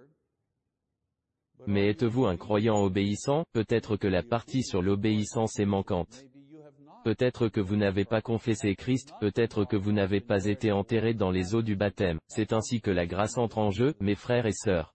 Mais 1.68 1.90
êtes-vous 1.90 2.26
un 2.26 2.38
croyant 2.38 2.82
obéissant? 2.84 3.46
Peut-être 3.54 3.96
que 3.98 4.08
la 4.08 4.24
partie 4.24 4.64
sur 4.64 4.82
l'obéissance 4.82 5.60
est 5.60 5.66
manquante. 5.66 6.26
Peut-être 7.04 7.48
que 7.48 7.62
vous 7.62 7.78
n'avez 7.78 8.06
pas 8.06 8.22
confessé 8.22 8.76
Christ, 8.76 9.12
peut-être 9.20 9.66
que 9.66 9.76
vous 9.76 9.92
n'avez 9.92 10.22
pas 10.22 10.46
été 10.46 10.72
enterré 10.72 11.16
dans 11.16 11.32
les 11.32 11.56
eaux 11.56 11.64
du 11.64 11.76
baptême. 11.76 12.20
C'est 12.28 12.54
ainsi 12.54 12.80
que 12.80 12.92
la 12.92 13.08
grâce 13.08 13.38
entre 13.38 13.58
en 13.58 13.72
jeu, 13.72 13.96
mes 14.00 14.16
frères 14.16 14.46
et 14.46 14.54
sœurs. 14.54 14.94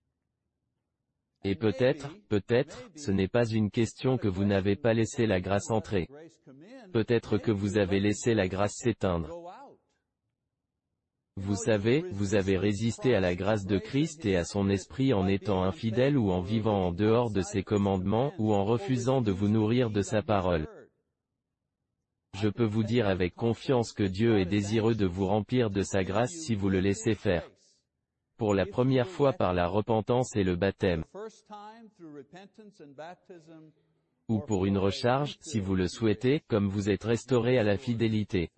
Et 1.45 1.55
peut-être, 1.55 2.09
peut-être, 2.29 2.91
ce 2.97 3.11
n'est 3.11 3.29
pas 3.29 3.47
une 3.47 3.71
question 3.71 4.19
que 4.19 4.29
vous 4.29 4.45
n'avez 4.45 4.77
pas 4.77 4.95
laissé 4.95 5.27
la 5.27 5.41
grâce 5.41 5.71
entrer. 5.71 6.09
Peut-être 6.93 7.39
que 7.39 7.53
vous 7.53 7.79
avez 7.79 8.01
laissé 8.01 8.35
la 8.35 8.49
grâce 8.49 8.75
s'éteindre. 8.77 9.31
Vous 11.39 11.55
savez, 11.55 12.03
vous 12.13 12.35
avez 12.35 12.57
résisté 12.57 13.15
à 13.15 13.21
la 13.21 13.35
grâce 13.35 13.67
de 13.67 13.79
Christ 13.79 14.25
et 14.25 14.37
à 14.37 14.45
son 14.45 14.71
esprit 14.71 15.13
en 15.13 15.27
étant 15.27 15.63
infidèle 15.65 16.17
ou 16.17 16.31
en 16.31 16.41
vivant 16.41 16.87
en 16.87 16.93
dehors 16.93 17.31
de 17.31 17.43
ses 17.43 17.63
commandements, 17.63 18.33
ou 18.39 18.55
en 18.55 18.65
refusant 18.65 19.21
de 19.21 19.33
vous 19.33 19.49
nourrir 19.49 19.91
de 19.91 20.01
sa 20.01 20.23
parole. 20.23 20.67
Je 22.41 22.49
peux 22.49 22.65
vous 22.65 22.85
dire 22.85 23.07
avec 23.07 23.35
confiance 23.35 23.93
que 23.93 24.03
Dieu 24.03 24.39
est 24.39 24.47
désireux 24.47 24.95
de 24.95 25.07
vous 25.07 25.27
remplir 25.27 25.71
de 25.71 25.83
sa 25.83 26.05
grâce 26.05 26.33
si 26.33 26.55
vous 26.55 26.71
le 26.71 26.81
laissez 26.81 27.15
faire 27.15 27.49
pour 28.37 28.55
la 28.55 28.67
première 28.67 29.09
fois 29.09 29.33
par 29.33 29.55
la 29.55 29.67
repentance 29.67 30.37
et 30.37 30.45
le 30.45 30.57
baptême, 30.57 31.05
ou 34.29 34.41
pour 34.41 34.67
une 34.67 34.79
recharge, 34.79 35.37
si 35.41 35.61
vous 35.61 35.75
le 35.75 35.89
souhaitez, 35.89 36.41
comme 36.49 36.69
vous 36.69 36.91
êtes 36.91 37.05
restauré 37.05 37.59
à 37.59 37.63
la 37.63 37.77
fidélité. 37.77 38.51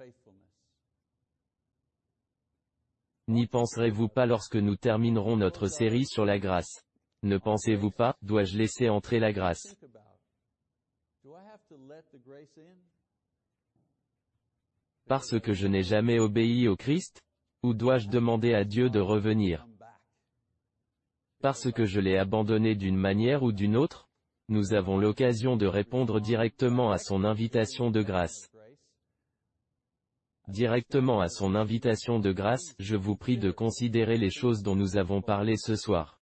N'y 3.29 3.47
penserez-vous 3.47 4.09
pas 4.09 4.25
lorsque 4.25 4.57
nous 4.57 4.77
terminerons 4.77 5.37
notre 5.37 5.67
série 5.67 6.07
sur 6.07 6.25
la 6.25 6.39
grâce? 6.39 6.83
Ne 7.23 7.37
pensez-vous 7.37 7.91
pas, 7.91 8.17
dois-je 8.23 8.57
laisser 8.57 8.89
entrer 8.89 9.19
la 9.19 9.33
grâce? 9.33 9.77
Parce 15.07 15.39
que 15.41 15.53
je 15.53 15.67
n'ai 15.67 15.83
jamais 15.83 16.19
obéi 16.19 16.69
au 16.69 16.77
Christ 16.77 17.23
Ou 17.63 17.75
dois-je 17.75 18.09
demander 18.09 18.55
à 18.55 18.65
Dieu 18.65 18.89
de 18.89 19.01
revenir? 19.01 19.68
Parce 21.41 21.71
que 21.71 21.85
je 21.85 22.01
l'ai 22.01 22.17
abandonné 22.17 22.75
d'une 22.75 22.97
manière 22.97 23.43
ou 23.43 23.53
d'une 23.53 23.77
autre 23.77 24.09
Nous 24.49 24.73
avons 24.73 24.99
l'occasion 24.99 25.57
de 25.57 25.67
répondre 25.67 26.21
directement 26.21 26.91
à 26.91 26.99
son 26.99 27.25
invitation 27.25 27.91
de 27.91 28.03
grâce. 28.03 28.51
Directement 30.49 31.21
à 31.21 31.29
son 31.29 31.55
invitation 31.55 32.19
de 32.19 32.33
grâce, 32.33 32.75
je 32.79 32.97
vous 32.97 33.17
prie 33.17 33.37
de 33.37 33.51
considérer 33.51 34.17
les 34.17 34.31
choses 34.31 34.63
dont 34.63 34.75
nous 34.75 34.97
avons 34.97 35.21
parlé 35.21 35.57
ce 35.57 35.77
soir. 35.77 36.18